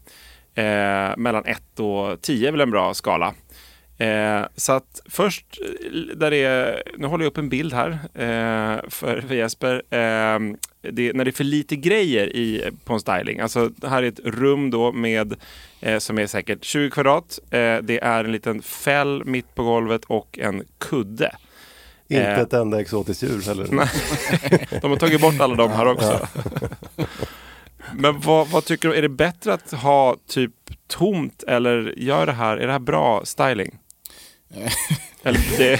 [0.55, 3.33] Eh, mellan 1 och 10 är väl en bra skala.
[3.97, 8.89] Eh, så att först, eh, där är, nu håller jag upp en bild här eh,
[8.89, 9.75] för, för Jesper.
[9.89, 10.39] Eh,
[10.91, 13.39] det, när det är för lite grejer i, på en styling.
[13.39, 15.35] Alltså det här är ett rum då med,
[15.79, 17.39] eh, som är säkert 20 kvadrat.
[17.43, 21.35] Eh, det är en liten fäll mitt på golvet och en kudde.
[22.07, 23.67] inte ett enda exotiskt djur heller.
[24.81, 26.27] De har tagit bort alla de här också.
[27.93, 30.51] Men vad, vad tycker du, är det bättre att ha typ
[30.87, 33.77] tomt eller gör det här, är det här bra styling?
[35.23, 35.79] eller, det,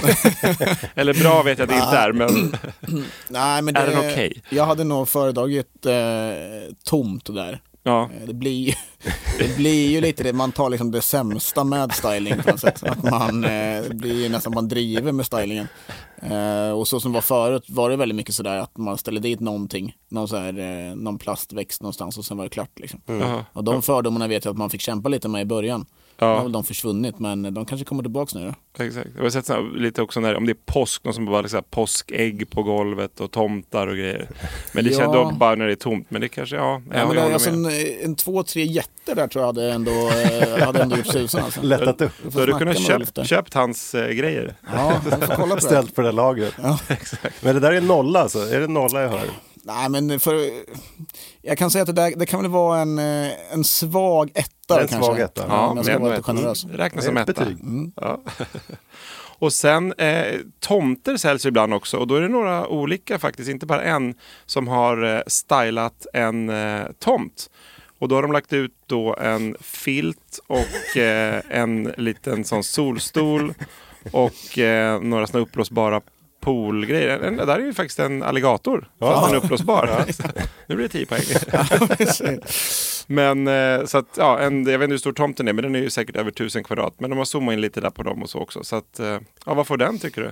[0.94, 2.56] eller bra vet jag att det inte är, men
[3.28, 4.42] Nej, men det, Är den okej?
[4.50, 7.60] Jag hade nog föredragit eh, tomt där.
[7.82, 8.02] ja.
[8.20, 8.74] Eh, Det blir,
[9.38, 12.82] det blir ju lite det, man tar liksom det sämsta med styling på något sätt.
[12.82, 15.68] Att man, eh, blir nästan man driver med stylingen.
[16.22, 19.40] Eh, och så som var förut var det väldigt mycket sådär att man ställde dit
[19.40, 22.78] någonting, någon, så här, eh, någon plastväxt någonstans och sen var det klart.
[22.78, 23.00] Liksom.
[23.06, 23.44] Jaha.
[23.52, 25.86] Och de fördomarna vet jag att man fick kämpa lite med i början.
[26.18, 26.26] Ja.
[26.28, 28.44] Nu har väl de försvunnit men de kanske kommer tillbaka nu
[28.76, 28.84] då.
[28.84, 29.08] Exakt.
[29.16, 31.62] Jag har sett såna, lite också när, om det är påsk, någon som bara liksom,
[31.70, 34.28] påskägg på golvet och tomtar och grejer.
[34.72, 34.98] Men det Ja.
[34.98, 36.06] känns då bara när det är tomt.
[36.10, 37.66] Men det kanske, ja, Ja, men det, alltså en,
[38.04, 41.44] en två, tre jätter där tror jag hade ändå, eh, hade ändå gjort susen.
[41.44, 41.60] Alltså.
[41.62, 42.12] Lättat upp.
[42.22, 44.54] Då hade du kunnat köpt, köpt hans eh, grejer.
[44.74, 45.60] Ja, jag får kolla på det.
[45.62, 46.54] Ställt på det lagret.
[46.62, 46.78] Ja.
[47.40, 48.38] Men det där är nolla alltså?
[48.38, 49.28] Är det nolla jag hör?
[49.66, 50.50] Nej, men för,
[51.42, 54.80] jag kan säga att det, där, det kan väl vara en, eh, en svag etta
[54.82, 55.06] En kanske.
[55.06, 55.44] svag etta.
[55.48, 56.62] Ja, om jag ska men- vara lite generös.
[56.62, 57.44] Det räknas Det är som ett etta.
[57.44, 57.58] betyg.
[57.96, 58.20] Ja.
[59.38, 63.66] Och sen eh, tomter säljs ibland också och då är det några olika faktiskt, inte
[63.66, 64.14] bara en,
[64.46, 67.50] som har eh, stylat en eh, tomt.
[67.98, 73.54] Och då har de lagt ut då en filt och eh, en liten sån solstol
[74.12, 76.00] och eh, några såna uppblåsbara
[76.46, 77.18] poolgrejer.
[77.18, 80.04] En- Det där är ju faktiskt en alligator, fast en uppblåsbar.
[80.66, 81.22] nu blir det 10 poäng.
[83.06, 85.74] Men eh, så att, ja, en, jag vet inte hur stor tomten är, men den
[85.74, 86.94] är ju säkert över 1000 kvadrat.
[86.98, 88.64] Men de har zoomat in lite där på dem och så också.
[88.64, 90.26] Så att, eh, ja, vad får den tycker du?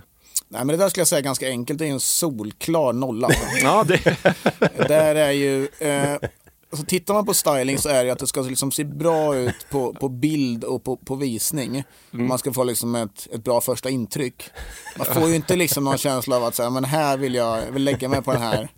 [0.48, 1.78] Nej, men det där skulle jag säga ganska enkelt.
[1.78, 3.28] Det är en solklar nolla.
[3.62, 4.16] Ja, det,
[4.88, 5.68] där är ju...
[5.78, 6.16] Eh,
[6.74, 9.66] alltså, tittar man på styling så är det att det ska liksom se bra ut
[9.70, 11.84] på, på bild och på, på visning.
[12.12, 12.28] Mm.
[12.28, 14.44] Man ska få liksom ett, ett bra första intryck.
[14.98, 17.72] Man får ju inte liksom någon känsla av att säga, men här vill jag, jag
[17.72, 18.68] vill lägga mig på den här.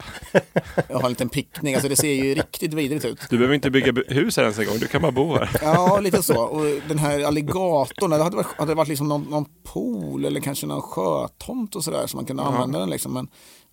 [0.89, 3.21] Jag har en liten picknick, alltså det ser ju riktigt vidrigt ut.
[3.31, 5.51] Du behöver inte bygga hus här ens en gång, du kan bara bo här.
[5.63, 6.41] Ja, lite så.
[6.41, 10.67] Och den här alligatorn, det hade varit, hade varit liksom någon, någon pool eller kanske
[10.67, 13.13] någon sjötomt och sådär så man kunde använda den liksom.
[13.13, 13.29] Men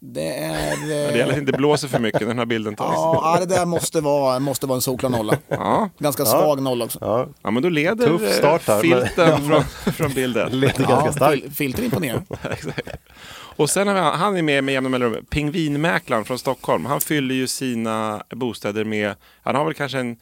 [0.06, 0.88] det är...
[1.12, 2.94] Det gäller att inte blåser för mycket när den här bilden tas.
[2.96, 5.38] Ja, det där måste vara, måste vara en solklar nolla.
[5.48, 6.98] Ja, Ganska svag nolla också.
[7.02, 10.60] Ja, ja men då leder Tuff eh, start här, men- filten från, från bilden.
[10.60, 11.44] leder ganska starkt.
[11.44, 12.24] fil- filter imponerar.
[13.56, 16.86] Och sen har vi, han är med med jämna mellanrum, Pingvinmäklaren från Stockholm.
[16.86, 20.18] Han fyller ju sina bostäder med, han har väl kanske en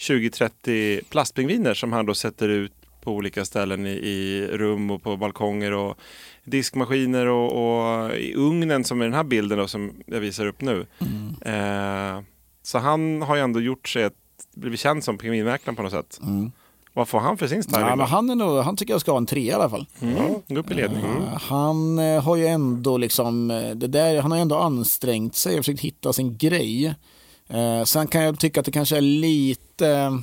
[0.00, 2.72] 20-30 plastpingviner som han då sätter ut
[3.06, 5.98] på olika ställen i, i rum och på balkonger och
[6.44, 10.60] diskmaskiner och, och i ugnen som är den här bilden då, som jag visar upp
[10.60, 10.86] nu.
[11.40, 12.20] Eh,
[12.62, 14.14] så han har ju ändå gjort sig ett,
[14.54, 16.20] blivit känd som pingvinmäklaren på något sätt.
[16.92, 17.80] Vad får han för sin styling?
[17.80, 19.86] Ja, men han, är nog, han tycker jag ska ha en trea i alla fall.
[20.02, 20.16] mm,
[20.48, 21.04] gå upp i ledning.
[21.04, 25.58] Eh, Han eh, har ju ändå liksom, eh, det där, han har ändå ansträngt sig
[25.58, 26.94] och försökt hitta sin grej.
[27.48, 30.22] Eh, sen kan jag tycka att det kanske är lite,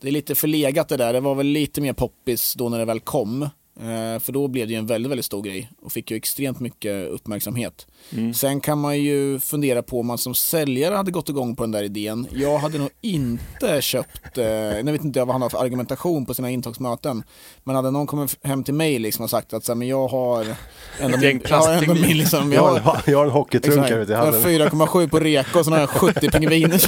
[0.00, 1.12] det är lite förlegat det där.
[1.12, 3.48] Det var väl lite mer poppis då när det väl kom.
[3.80, 6.60] Eh, för då blev det ju en väldigt, väldigt stor grej och fick ju extremt
[6.60, 7.86] mycket uppmärksamhet.
[8.34, 11.70] Sen kan man ju fundera på om man som säljare hade gått igång på den
[11.70, 12.26] där idén.
[12.34, 14.44] Jag hade nog inte köpt, eh,
[14.82, 17.22] nu vet inte vad han har för argumentation på sina intagsmöten,
[17.64, 20.08] men hade någon kommit hem till mig liksom och sagt att så här, men jag
[20.08, 23.78] har Ett gäng min, jag har min liksom, Jag har, en- jag har en hockeytrunk
[23.90, 24.42] här ute i jag har hallen.
[24.42, 26.78] 4,7 på reka och så har jag 70 pingviner.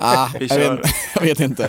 [0.00, 0.80] Ah, jag, vet,
[1.14, 1.64] jag vet inte.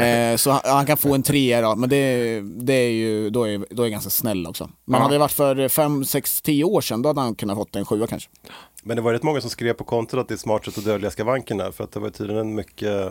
[0.00, 3.44] Eh, så han, han kan få en trea då, men det, det är ju, då
[3.48, 4.70] är, då är jag ganska snäll också.
[4.84, 5.02] Men Ja.
[5.02, 7.84] hade det varit för 5, 6, 10 år sedan, då hade han kunnat fått en
[7.84, 8.30] sjua kanske.
[8.84, 10.84] Men det var rätt många som skrev på kontot att det är smart sätt att
[10.84, 11.72] dölja skavankerna.
[11.72, 12.88] För att det var tydligen mycket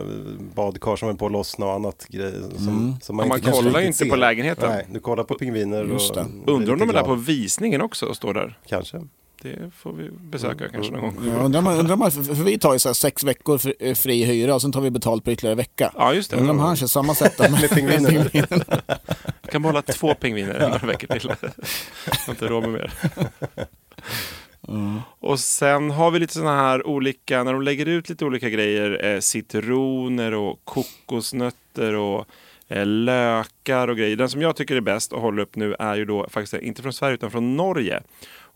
[0.54, 2.40] badkar som höll på att lossna och annat grejer.
[2.56, 4.20] Som, som Ja, man kanske kollar riktigt inte på ser.
[4.20, 4.70] lägenheten.
[4.70, 6.24] Nej, du kollar på pingviner Just och det.
[6.44, 8.58] blir Undrar om de är där på visningen också och står där.
[8.66, 9.00] Kanske.
[9.42, 11.28] Det får vi besöka kanske någon gång.
[11.28, 14.24] Ja, undrar man, undrar man, för, vi tar ju så här sex veckor fri, fri
[14.24, 15.92] hyra och sen tar vi betalt på ytterligare vecka.
[15.96, 16.36] Ja, just det.
[16.36, 18.30] Undrar om han kör samma sätt med, Med pingvinerna.
[19.50, 21.30] Kan behålla två pingviner några veckor till.
[21.40, 22.92] Jag har inte råd med mer.
[25.20, 29.04] Och sen har vi lite sådana här olika, när de lägger ut lite olika grejer,
[29.04, 32.26] eh, citroner och kokosnötter och
[32.68, 34.16] eh, lökar och grejer.
[34.16, 36.82] Den som jag tycker är bäst att hålla upp nu är ju då faktiskt inte
[36.82, 38.02] från Sverige utan från Norge.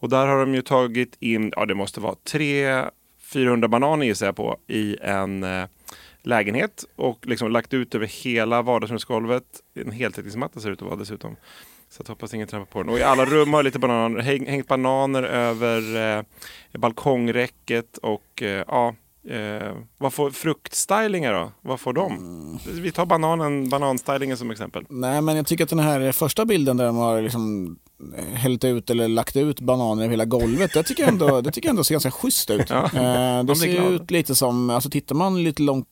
[0.07, 4.37] Och där har de ju tagit in, ja det måste vara 300-400 bananer gissar jag
[4.37, 5.65] på i en eh,
[6.23, 9.45] lägenhet och liksom lagt ut över hela vardagsrumsgolvet.
[9.75, 11.37] En heltäckningsmatta ser det ut att vara dessutom.
[11.91, 12.93] Så jag hoppas ingen trampar på den.
[12.93, 16.25] Och i alla rum har lite bananer, häng, hängt bananer över eh,
[16.79, 18.95] balkongräcket och eh, ja,
[19.29, 21.53] eh, vad får fruktstylingar då?
[21.61, 22.61] Vad får de?
[22.67, 24.85] Vi tar bananen, bananstylingen som exempel.
[24.89, 27.77] Nej, men jag tycker att den här första bilden där de har liksom
[28.35, 31.69] hällt ut eller lagt ut bananer över hela golvet, det tycker jag ändå, det tycker
[31.69, 32.71] jag ändå ser ganska schysst ut.
[32.71, 33.93] Ja, Eh, det ser glad.
[33.93, 35.87] ut lite som, alltså tittar man lite långt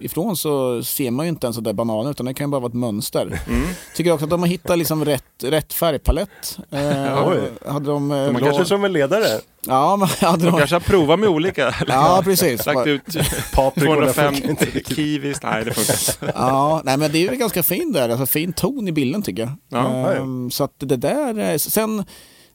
[0.00, 2.68] ifrån så ser man ju inte ens sådär bananer utan det kan ju bara vara
[2.68, 3.40] ett mönster.
[3.48, 3.68] Mm.
[3.94, 6.58] Tycker också att de har hittat liksom rätt, rätt färgpalett.
[6.70, 7.38] Eh, Oj.
[7.72, 9.40] hade de, eh, Man la- kanske som en ledare.
[9.68, 10.58] Ja, men hade De de...
[10.58, 11.74] kanske har provat med olika.
[11.88, 12.66] Ja, precis.
[12.66, 13.02] Lagt ut
[13.54, 14.96] Paprikorna 205 funkar inte riktigt.
[14.96, 15.42] kiwis.
[15.42, 16.32] Nej, det funkar.
[16.40, 19.42] Ja, nej men det är ju ganska fin där, alltså fin ton i bilden tycker
[19.42, 19.52] jag.
[19.68, 22.04] Ja, Ehm, så att det där, är- sen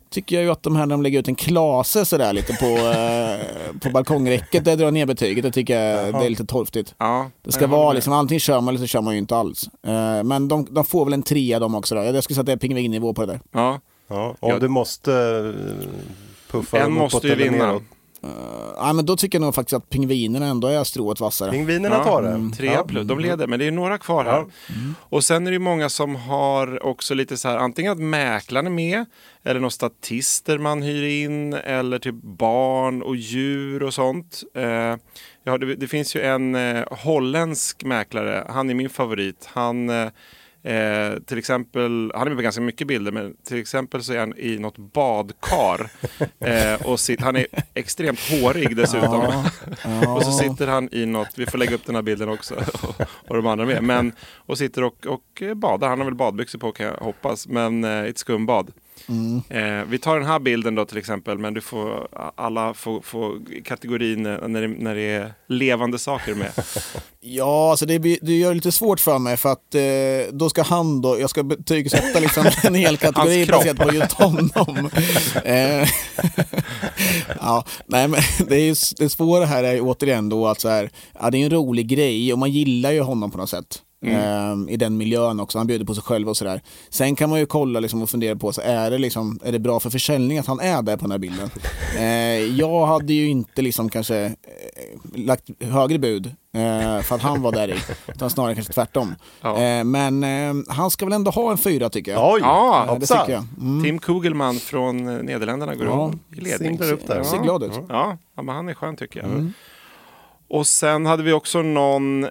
[0.10, 2.66] tycker jag ju att de här när de lägger ut en klase sådär lite på,
[3.76, 6.96] eh, på balkongräcket, det drar ner betyget, det tycker jag det är lite torftigt.
[6.98, 9.36] Ja, Det ska jag vara liksom, antingen kör man eller så kör man ju inte
[9.36, 9.70] alls.
[9.88, 12.04] Eh, men de, de får väl en trea de också då.
[12.04, 13.40] Jag skulle säga att det är pingvinnivå på det där.
[13.52, 14.60] Ja, Ja, om Ja.
[14.60, 15.88] du måste eh,
[16.52, 17.66] puffa En måste ju vinna.
[17.66, 17.84] neråt.
[18.24, 18.32] Uh,
[18.76, 21.52] ja, men då tycker jag nog faktiskt att pingvinerna ändå är strået vassare.
[21.52, 22.56] Pingvinerna tar det.
[22.58, 22.84] Tre Ja.
[22.88, 24.46] plus, de leder, men det är några kvar här.
[25.00, 28.72] Och sen är det många som har också lite så här, antingen att mäklaren är
[28.72, 29.06] med,
[29.44, 34.44] eller några statister man hyr in, eller typ barn och djur och sånt.
[34.56, 34.64] Eh,
[35.44, 39.50] ja, det, det finns ju en eh, holländsk mäklare, han är min favorit.
[39.54, 40.10] Han eh,
[40.64, 44.20] Eh, till exempel, han är med på ganska mycket bilder, men till exempel så är
[44.20, 45.92] han i något badkar.
[46.40, 49.46] eh, och sit, han är extremt hårig dessutom.
[50.08, 53.02] och så sitter han i något, vi får lägga upp den här bilden också, och,
[53.28, 53.84] och de andra med.
[53.84, 57.84] Men, och sitter och, och badar, han har väl badbyxor på kan jag hoppas, men
[57.84, 58.72] eh, ett skumbad.
[59.50, 63.40] Eh, vi tar den här bilden då till exempel, men du får, alla får, får
[63.64, 66.52] kategorin eh, när det, när det är levande saker med.
[67.24, 70.62] Ja, alltså det, det gör det lite svårt för mig för att eh, då ska
[70.62, 74.90] han då, jag ska betygsätta liksom en hel kategori baserat på just honom.
[75.46, 75.90] eh,
[77.40, 80.70] ja, nej men det, är ju, det svåra här är ju återigen då att så
[80.70, 80.90] här,
[81.20, 83.82] ja, det är en rolig grej och man gillar ju honom på något sätt.
[84.06, 86.62] Eh, I den miljön också, han bjuder på sig själv och sådär.
[86.90, 89.60] Sen kan man ju kolla liksom och fundera på, så är, det liksom, är det
[89.60, 91.50] bra för försäljning att han är där på den här bilden?
[91.98, 92.06] Eh,
[92.60, 94.32] jag hade ju inte liksom kanske eh,
[95.16, 97.76] lagt högre bud eh, för att han var där i,
[98.08, 99.16] utan snarare kanske tvärtom.
[99.42, 99.62] Ja.
[99.62, 100.24] Eh, men
[100.70, 102.34] han ska väl ändå ha en fyra tycker jag.
[102.34, 102.40] Oj!
[102.44, 103.44] Ja, Eh, det tycker jag.
[103.62, 103.84] Mm.
[103.84, 106.14] Tim Kugelman från Nederländerna går Ja.
[106.36, 106.58] i ledning.
[106.70, 107.24] Singlar upp där.
[107.24, 107.72] Ser glad ut.
[107.90, 109.52] Ja, ja men han är skön tycker jag.
[110.54, 112.30] Och sen hade vi också någon eh,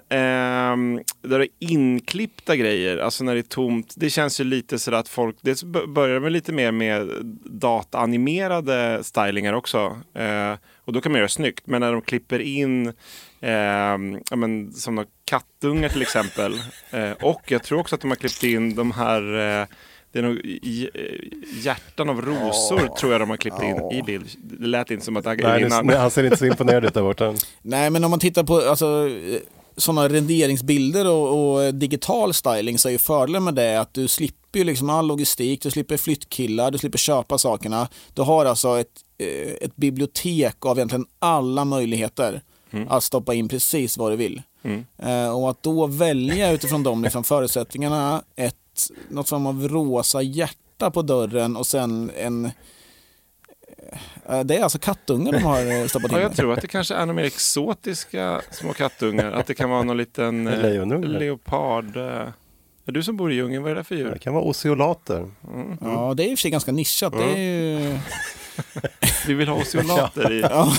[1.21, 3.93] där det är inklippta grejer, alltså när det är tomt.
[3.97, 7.09] Det känns ju lite sådär att folk, det börjar med lite mer med
[7.45, 9.97] dataanimerade stylingar också.
[10.15, 10.53] Eh,
[10.85, 12.87] och då kan man göra snyggt, men när de klipper in
[13.39, 13.53] eh,
[14.29, 16.53] ja, men, som några kattungar till exempel.
[16.91, 19.67] Eh, och jag tror också att de har klippt in de här eh,
[20.11, 20.89] det är nog i-
[21.63, 24.25] hjärtan av rosor tror jag de har klippt in i bild.
[24.43, 25.85] Det lät inte som att Nej, innan.
[25.87, 27.33] nu, han ser inte så imponerad ut där borta.
[27.61, 29.09] Nej, men om man tittar på alltså,
[29.77, 34.59] sådana renderingsbilder och, och digital styling så är ju fördelen med det att du slipper
[34.59, 37.87] ju liksom all logistik, du slipper flyttkillar, du slipper köpa sakerna.
[38.13, 38.87] Du har alltså ett,
[39.17, 42.41] eh, ett bibliotek av egentligen alla möjligheter
[42.89, 44.41] att stoppa in precis vad du vill.
[44.97, 48.55] Eh, och att då välja utifrån de liksom, förutsättningarna ett,
[49.09, 52.45] något form av rosa hjärta på dörren och sen en
[54.29, 56.17] eh, det är alltså kattungar de har eh, stoppat in.
[56.17, 56.35] Ja, jag där.
[56.37, 59.31] tror att det kanske är några mer exotiska små kattungar.
[59.31, 60.47] Att det kan vara någon liten
[60.87, 61.97] eh, leopard.
[62.85, 64.17] Är du som bor i djungeln, vad är det för Det djur?
[64.17, 65.31] kan vara oceolater.
[65.81, 67.13] Ja, det är i och för sig ganska nischat.
[67.13, 67.97] Det är ju...
[69.27, 70.41] Vi vill ha oceolater i.
[70.49, 70.73] ja.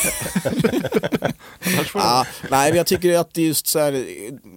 [1.95, 4.05] Ja, nej, men jag tycker att det är just så här,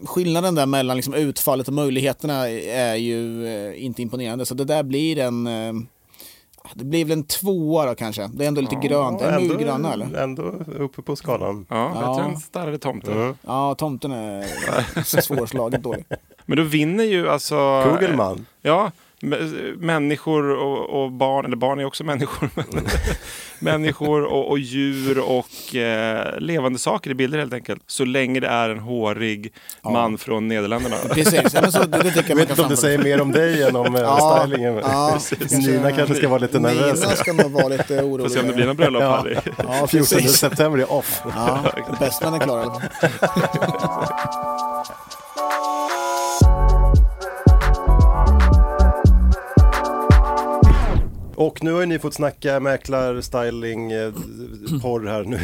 [0.05, 4.45] skillnaden där mellan liksom utfallet och möjligheterna är ju eh, inte imponerande.
[4.45, 5.47] Så det där blir en...
[5.47, 5.73] eh,
[6.73, 8.29] Det blir väl en tvåa då kanche.
[8.33, 9.21] Det är ändå lite grönt.
[9.21, 10.17] Är det gröna eller?
[10.17, 10.43] ändå
[10.79, 11.65] uppe på skalan.
[11.69, 12.23] Ja, bättre Ja.
[12.23, 13.13] än starrade tomten.
[13.13, 13.35] Mm.
[13.41, 16.05] Ja, tomten är svårslaget dålig.
[16.45, 17.83] Men då vinner ju alltså...
[17.83, 18.45] Kugelman.
[18.61, 18.91] Ja,
[19.77, 22.65] människor och, och barn, eller barn är också människor, men
[23.59, 27.83] människor och, och djur och eh, levande saker i bilder helt enkelt.
[27.87, 29.53] Så länge det är en hårig
[29.83, 30.95] man från Nederländerna.
[31.09, 32.77] Precis, ja, men så, det, det tycker jag Jag man vet kan inte om det
[32.77, 34.81] säger mer om dig än om eh, Ja, stylingen.
[34.83, 35.19] Ja,
[35.51, 37.01] Nina kanske ska vara lite nervös.
[37.01, 38.25] Nina ska nog vara lite orolig.
[38.25, 39.15] Får se om det blir någon bröllop Ja.
[39.15, 39.35] Harry.
[39.57, 40.31] Ja, 14 precis.
[40.37, 41.21] september är off.
[41.35, 41.59] Ja,
[41.99, 42.81] bästmän är klara.
[51.35, 54.13] Och nu har ju ni fått snacka mäklar, styling, eh,
[54.81, 55.39] porr här nu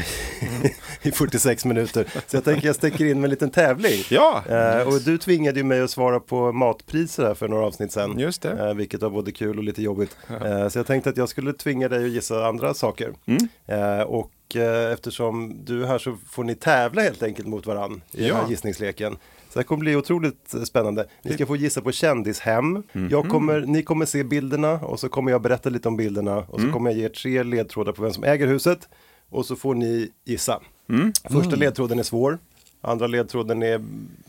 [1.01, 2.05] i 46 minuter.
[2.27, 4.03] Så jag tänker jag sticker in med en liten tävling.
[4.09, 7.91] Ja, Eh, och du tvingade ju mig att svara på matpriser här för några avsnitt
[7.91, 8.19] sedan.
[8.19, 8.67] Just det.
[8.67, 10.17] Eh, vilket var både kul och lite jobbigt.
[10.45, 13.13] Eh, så jag tänkte att jag skulle tvinga dig att gissa andra saker.
[13.25, 13.47] Mm.
[13.67, 18.01] Eh, och eh, eftersom du är här så får ni tävla helt enkelt mot varann
[18.11, 18.35] i den Ja.
[18.35, 19.17] här gissningsleken.
[19.53, 21.07] Så det kommer bli otroligt eh, spännande.
[21.21, 22.83] Ni ska få gissa på kändishem.
[22.93, 23.09] Mhm.
[23.11, 26.37] Jag kommer, ni kommer se bilderna och så kommer jag berätta lite om bilderna.
[26.37, 26.73] Och så Mm.
[26.73, 28.89] kommer jag ge er tre ledtrådar på vem som äger huset.
[29.29, 30.59] Och så får ni gissa.
[30.89, 31.13] Mm.
[31.29, 32.37] Första ledtråden är svår.
[32.81, 33.81] Andra ledtråden är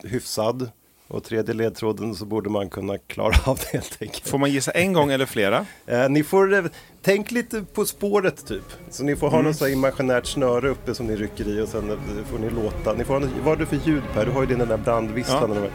[0.04, 0.70] hyfsad.
[1.12, 4.28] Och tredje ledtråden så borde man kunna klara av det helt enkelt.
[4.28, 5.66] får man gissa en gång eller flera?
[5.86, 6.64] Eh, ni får, eh,
[7.02, 8.64] tänk lite på spåret typ.
[8.90, 9.46] Så ni får ha Mm.
[9.50, 11.96] något så imaginärt snöre uppe som ni rycker i och sen eh,
[12.30, 12.92] får ni låta.
[12.92, 14.26] Ni får ha, vad har du för ljud Per?
[14.26, 15.56] Du har ju din den där brandvisslan.
[15.62, 15.68] Ja.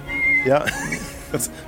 [0.45, 0.63] Ja.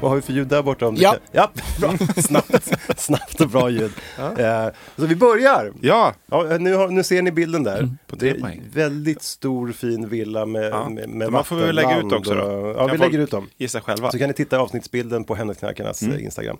[0.02, 0.88] Vad har vi för ljud där borta?
[0.88, 1.12] Om Ja.
[1.12, 1.94] kan- ja, bra.
[2.22, 3.92] Snabbt, snabbt och bra ljud.
[4.38, 5.72] Eh, så vi börjar.
[5.82, 7.78] Ja, Ja, nu, har, nu ser ni bilden där.
[7.80, 7.98] Mm.
[8.08, 10.90] På det är väldigt stor fin villa med, Ja.
[10.90, 12.42] med, med De här får vi väl lägga ut också då.
[12.44, 13.48] och- Ja, Kan vi lägger ut dem.
[13.58, 14.12] gissa själva.
[14.12, 16.16] Så kan ni titta i avsnittsbilden på Hemnetknarkarnas Mm.
[16.16, 16.58] eh, Instagram.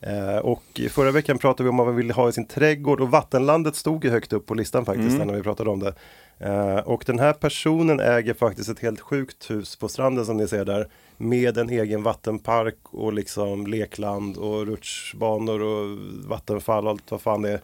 [0.00, 3.10] Eh, och förra veckan pratade vi om vad man ville ha i sin trädgård och
[3.10, 5.26] vattenlandet stod ju högt upp på listan faktiskt Mm.
[5.28, 5.94] när vi pratade om det.
[6.40, 10.48] Eh, och den här personen äger faktiskt ett helt sjukt hus på stranden som ni
[10.48, 10.88] ser där.
[11.18, 15.98] Med en egen vattenpark och liksom lekland och rutschbanor och
[16.28, 17.60] vattenfall och allt vad fan det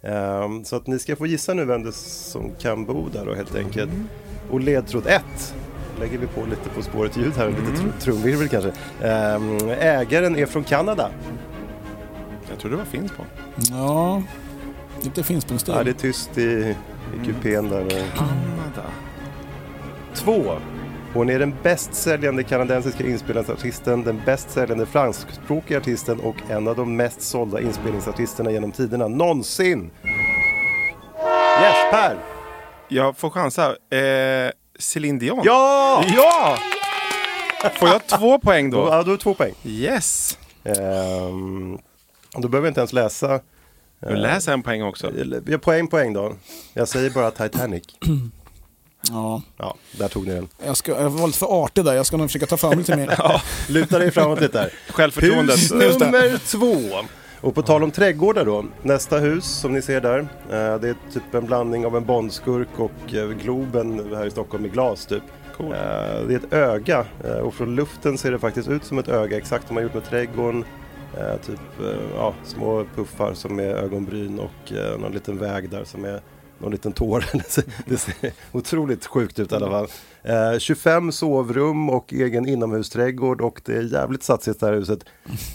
[0.00, 0.42] är.
[0.42, 3.26] Eh, så att ni ska få gissa nu vem det är som kan bo där
[3.26, 3.90] då helt enkelt.
[4.50, 5.54] Och ledtråd 1
[6.00, 8.72] lägger vi på lite På spåret ljud här, lite tr- trumvirvel kanske.
[9.02, 11.10] Ehm, ägaren är från Kanada.
[12.50, 13.24] Jag tror det var finns på.
[13.70, 14.22] Ja,
[15.02, 15.74] lite Finspångstil.
[15.76, 16.76] Ja, det är tyst i,
[17.22, 17.88] i kupén där.
[18.16, 18.90] Kanada.
[20.14, 20.58] Två.
[21.14, 26.76] Hon är den bäst säljande kanadensiska inspelningsartisten, den bäst säljande franskspråkiga artisten och en av
[26.76, 29.90] de mest sålda inspelningsartisterna genom tiderna någonsin.
[31.62, 32.16] Yes, Per!
[32.88, 33.70] Jag får chansa.
[33.70, 35.40] Eh, Céline Dion.
[35.44, 36.04] Ja!
[36.06, 36.58] Ja!
[37.78, 38.88] Får jag två poäng då?
[38.90, 39.54] Ja, du har två poäng.
[39.64, 40.38] Yes!
[40.64, 41.78] Ehm,
[42.36, 43.40] då behöver jag inte ens läsa.
[44.00, 45.06] Nu läser en poäng också.
[45.06, 46.32] Har poäng, poäng då.
[46.72, 47.84] Jag säger bara Titanic.
[49.10, 50.48] Ja, Ja, där tog ni den.
[50.66, 52.96] jag, ska, jag var lite för artig där, jag ska nog försöka ta fram lite
[52.96, 53.18] mer.
[53.72, 54.72] Luta dig framåt lite där.
[54.92, 55.56] Självförtroendet.
[55.58, 55.70] Hus
[56.00, 57.06] nummer två.
[57.40, 58.64] Och på tal om trädgårdar då.
[58.82, 60.18] Nästa hus som ni ser där.
[60.18, 64.66] eh, Det är typ en blandning av en Bondskurk och eh, Globen här i Stockholm
[64.66, 65.22] i glas typ.
[65.56, 65.66] Cool.
[65.72, 65.78] Eh,
[66.28, 67.06] Det är ett öga
[67.42, 69.36] och från luften ser det faktiskt ut som ett öga.
[69.36, 70.64] Exakt som man gjort med trädgården.
[71.46, 71.60] Typ
[72.16, 76.20] ja, små puffar som är ögonbryn och någon liten väg där som är
[76.58, 77.24] någon liten tår.
[77.86, 79.86] Det ser- otroligt sjukt ut i alla fall.
[80.22, 85.04] Eh, 25 sovrum och egen inomhusträdgård och det är jävligt satsigt det här huset.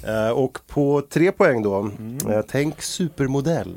[0.08, 1.90] Eh, och på tre poäng då,
[2.30, 3.76] eh, tänk supermodell.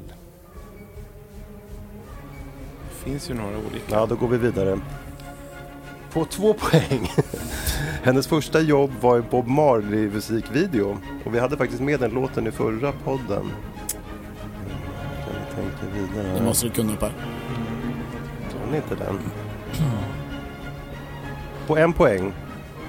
[2.90, 3.84] Det finns ju några olika.
[3.90, 4.80] Ja, då går vi vidare.
[6.12, 7.10] På två poäng.
[8.02, 10.96] Hennes första jobb var i Bob Marley musikvideo.
[11.24, 13.50] Och vi hade faktiskt med den låten i förra podden.
[15.56, 16.38] Tänka vidare?
[16.38, 17.12] Det måste du kunna Per.
[18.50, 19.18] Kan inte den?
[21.66, 22.32] På en poäng.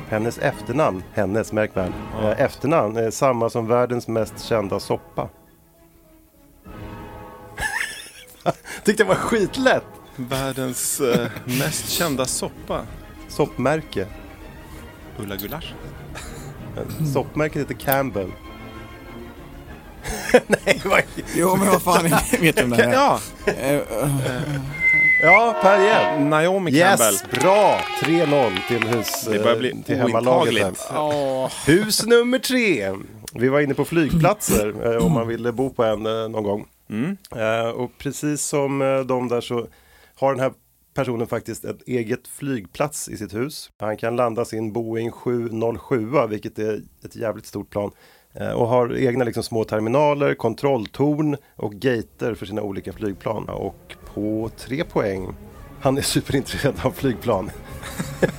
[0.09, 1.91] Hennes efternamn, hennes märk väl,
[2.21, 5.29] eh, efternamn är samma som världens mest kända soppa.
[8.83, 9.85] Tyckte det var skitlätt.
[10.15, 12.81] Världens eh, mest kända soppa.
[13.27, 14.07] Soppmärke.
[15.17, 15.73] Ulla Gulasch.
[17.13, 18.31] Soppmärket heter Campbell.
[20.47, 21.01] Nej, vad...
[21.35, 22.93] Jo men vad fan, jag vet om det här är.
[22.93, 24.61] Ja, Eh, eh,
[25.21, 26.29] Ja, Per igen.
[26.29, 27.13] Naomi Campbell.
[27.13, 27.79] Yes, bra!
[28.01, 29.25] 3-0 till hus...
[29.31, 30.81] Det börjar bli eh, till hemmalaget.
[30.89, 31.67] här.
[31.67, 32.93] Hus nummer tre.
[33.33, 36.65] Vi var inne på flygplatser eh, om man ville bo på en eh, någon gång.
[36.89, 37.17] Mm.
[37.35, 39.67] Eh, och precis som de där så
[40.15, 40.51] har den här
[40.93, 43.69] personen faktiskt ett eget flygplats i sitt hus.
[43.79, 47.91] Han kan landa sin Boeing 707, vilket är ett jävligt stort plan.
[48.39, 53.49] Eh, och har egna liksom, små terminaler, kontrolltorn och gater för sina olika flygplan.
[53.49, 55.27] Och på tre poäng.
[55.81, 57.51] Han är superintresserad av flygplan.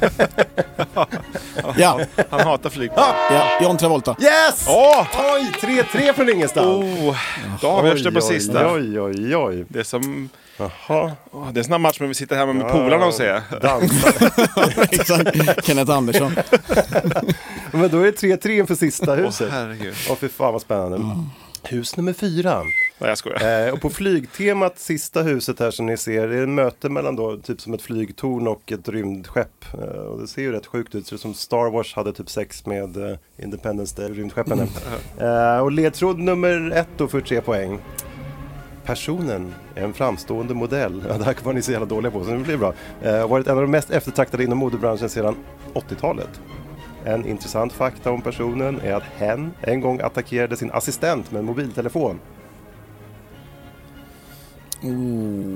[1.76, 3.14] ja, Han hatar flygplan.
[3.30, 4.16] ja, John Travolta.
[4.20, 4.66] Yes!
[4.68, 5.07] Åh!
[5.34, 5.53] Oj,
[5.93, 6.66] 3-3 från ingenstans!
[6.66, 7.16] Oh,
[7.61, 8.72] då avgörs det på sista.
[8.72, 9.64] Oj, oj, oj.
[9.68, 11.12] Det är som Jaha.
[11.32, 13.41] det är en sån här match man vill sitta hemma med polarna och se.
[13.62, 14.12] Dansa.
[14.91, 16.32] Exakt, Kenneth Andersson.
[17.72, 19.49] Men då är det 3-3 inför sista Åh huset.
[19.51, 19.95] herregud.
[20.11, 20.99] Åh fy fan vad spännande.
[21.62, 22.62] Hus nummer fyra.
[22.99, 23.66] Nej jag skojar.
[23.66, 27.16] Eh, och på flygtemat, sista huset här som ni ser, det är ett möte mellan
[27.16, 29.64] då typ som ett flygtorn och ett rymdskepp.
[29.74, 32.12] Eh, och det ser ju rätt sjukt ut, det ser ut som Star Wars hade
[32.12, 34.61] typ sex med eh, Independence Day, rymdskeppen.
[35.18, 37.78] eh, och ledtråd nummer ett då för tre poäng.
[38.84, 41.05] Personen är en framstående modell.
[41.09, 42.74] Ja, det här var ni så jävla dåliga på, så det blir bra.
[43.03, 45.36] Eh, varit en av de mest eftertraktade inom modebranschen sedan
[45.74, 46.40] 80-talet.
[47.05, 51.44] En intressant fakta om personen är att hen en gång attackerade sin assistent med en
[51.44, 52.20] mobiltelefon.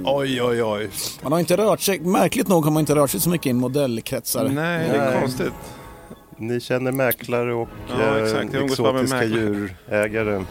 [0.04, 0.88] Oj, oj, oj.
[1.22, 3.52] Man har inte rört sig, märkligt nog har man inte rört sig så mycket i
[3.52, 4.48] modellkretsar.
[4.48, 5.52] Nej, det är konstigt.
[6.36, 7.68] Ni känner mäklare och
[7.98, 8.54] Ja, eh, exakt.
[8.54, 9.68] Exotiska mäklare.
[9.88, 10.44] djurägare.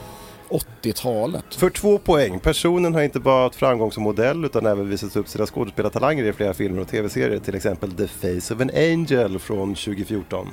[0.49, 1.55] 80-talet.
[1.55, 2.39] För två poäng.
[2.39, 6.33] Personen har inte bara haft framgång som modell utan även visat upp sina skådespelartalanger i
[6.33, 7.39] flera filmer och tv-serier.
[7.39, 10.47] Till exempel The Face of an Angel från 2014.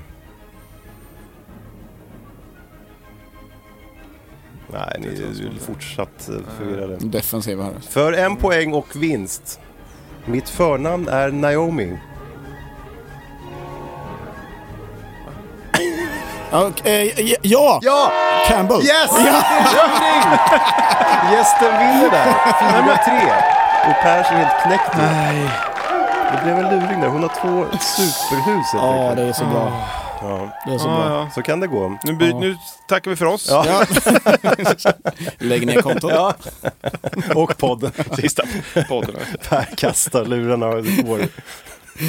[4.72, 6.96] Nej, ni är fortsatt eh, förvirrade.
[7.00, 7.72] Defensiva här.
[7.88, 9.60] För en poäng och vinst.
[10.24, 11.98] Mitt förnamn är Naomi.
[16.50, 18.12] Ja, och, eh, ja, Ja!
[18.48, 18.80] Campbell.
[18.82, 19.10] Yes!
[19.12, 20.22] Övning!
[21.32, 22.26] Gästen vinner där.
[22.26, 23.88] 4-3.
[23.88, 25.02] Och Pers är helt knäckt nu.
[25.02, 25.50] Nej.
[26.32, 27.08] Det blev en luring där.
[27.08, 29.72] Hon har två superhus helt Ja, det är så bra.
[30.22, 30.50] Ja.
[30.66, 31.08] Det är så Ja, bra.
[31.08, 31.30] ja.
[31.34, 31.98] Så kan det gå.
[32.04, 32.56] Nu, by- nu
[32.88, 33.46] tackar vi för oss.
[33.50, 33.64] Ja.
[33.66, 33.84] Ja.
[35.38, 36.10] Lägg ner kontot.
[36.14, 36.34] Ja.
[37.34, 37.92] Och podden.
[38.16, 38.42] Sista
[38.88, 39.14] podden.
[39.48, 41.20] Per kastar lurarna och går.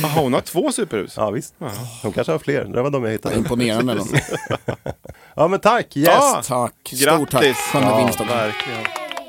[0.02, 1.14] Jaha, hon har två superhus.
[1.18, 1.54] Ja visst.
[2.04, 2.66] Hon kanske har fler.
[2.66, 3.36] Det var de jag hittade.
[3.36, 3.98] Imponerande.
[5.36, 5.98] Ja men tack!
[5.98, 6.08] Yes!
[6.08, 6.42] Ja.
[6.48, 6.74] Tack.
[6.86, 7.30] Stort Grattis!
[7.32, 7.56] tack.
[7.56, 8.34] Skön Ja, vinst också.
[8.34, 8.84] verkligen.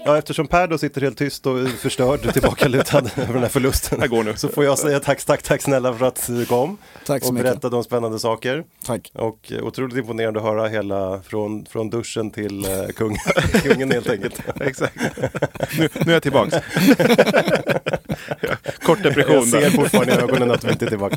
[0.05, 4.01] Ja, eftersom Per då sitter helt tyst och förstörd tillbakalutad över den här förlusten.
[4.01, 4.36] Här går nu.
[4.36, 6.78] Så får jag säga tack, tack, tack snälla för att du kom.
[7.07, 7.51] Tack så och mycket.
[7.51, 8.64] berättade om spännande saker.
[8.86, 9.11] Tack.
[9.14, 13.16] Och eh, otroligt imponerande att höra hela från, från duschen till eh, kung,
[13.62, 14.40] kungen helt enkelt.
[14.61, 14.96] Exakt.
[15.78, 16.57] Nu, nu är jag tillbaks.
[18.82, 19.34] Kort depression.
[19.34, 21.16] Jag ser fortfarande i ögonen att vi inte är tillbaka.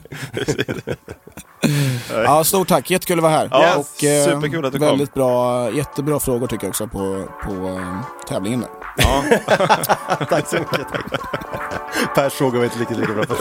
[2.23, 3.47] Ja, stort tack, jättekul att vara här.
[3.51, 4.87] Ja, och, eh, superkul att du kom.
[4.87, 7.97] väldigt bra, jättebra frågor tycker jag också på, på eh,
[8.29, 8.69] tävlingen där.
[8.97, 9.23] Ja,
[10.29, 10.87] Tack så mycket.
[10.91, 12.15] Tack.
[12.15, 13.23] Pers fråga var inte riktigt lika bra.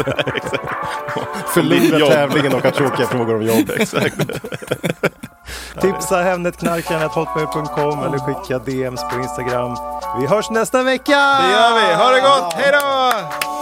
[1.55, 3.71] Förlora tävlingen och har tråkiga frågor om jobb.
[3.79, 4.17] exakt.
[5.81, 9.77] Tipsa Hemnetknarkaren.hotmail.com eller skicka DMs på Instagram.
[10.21, 11.13] Vi hörs nästa vecka!
[11.43, 11.95] Det gör vi.
[11.95, 12.53] Ha det gott.
[12.55, 13.62] Hej då!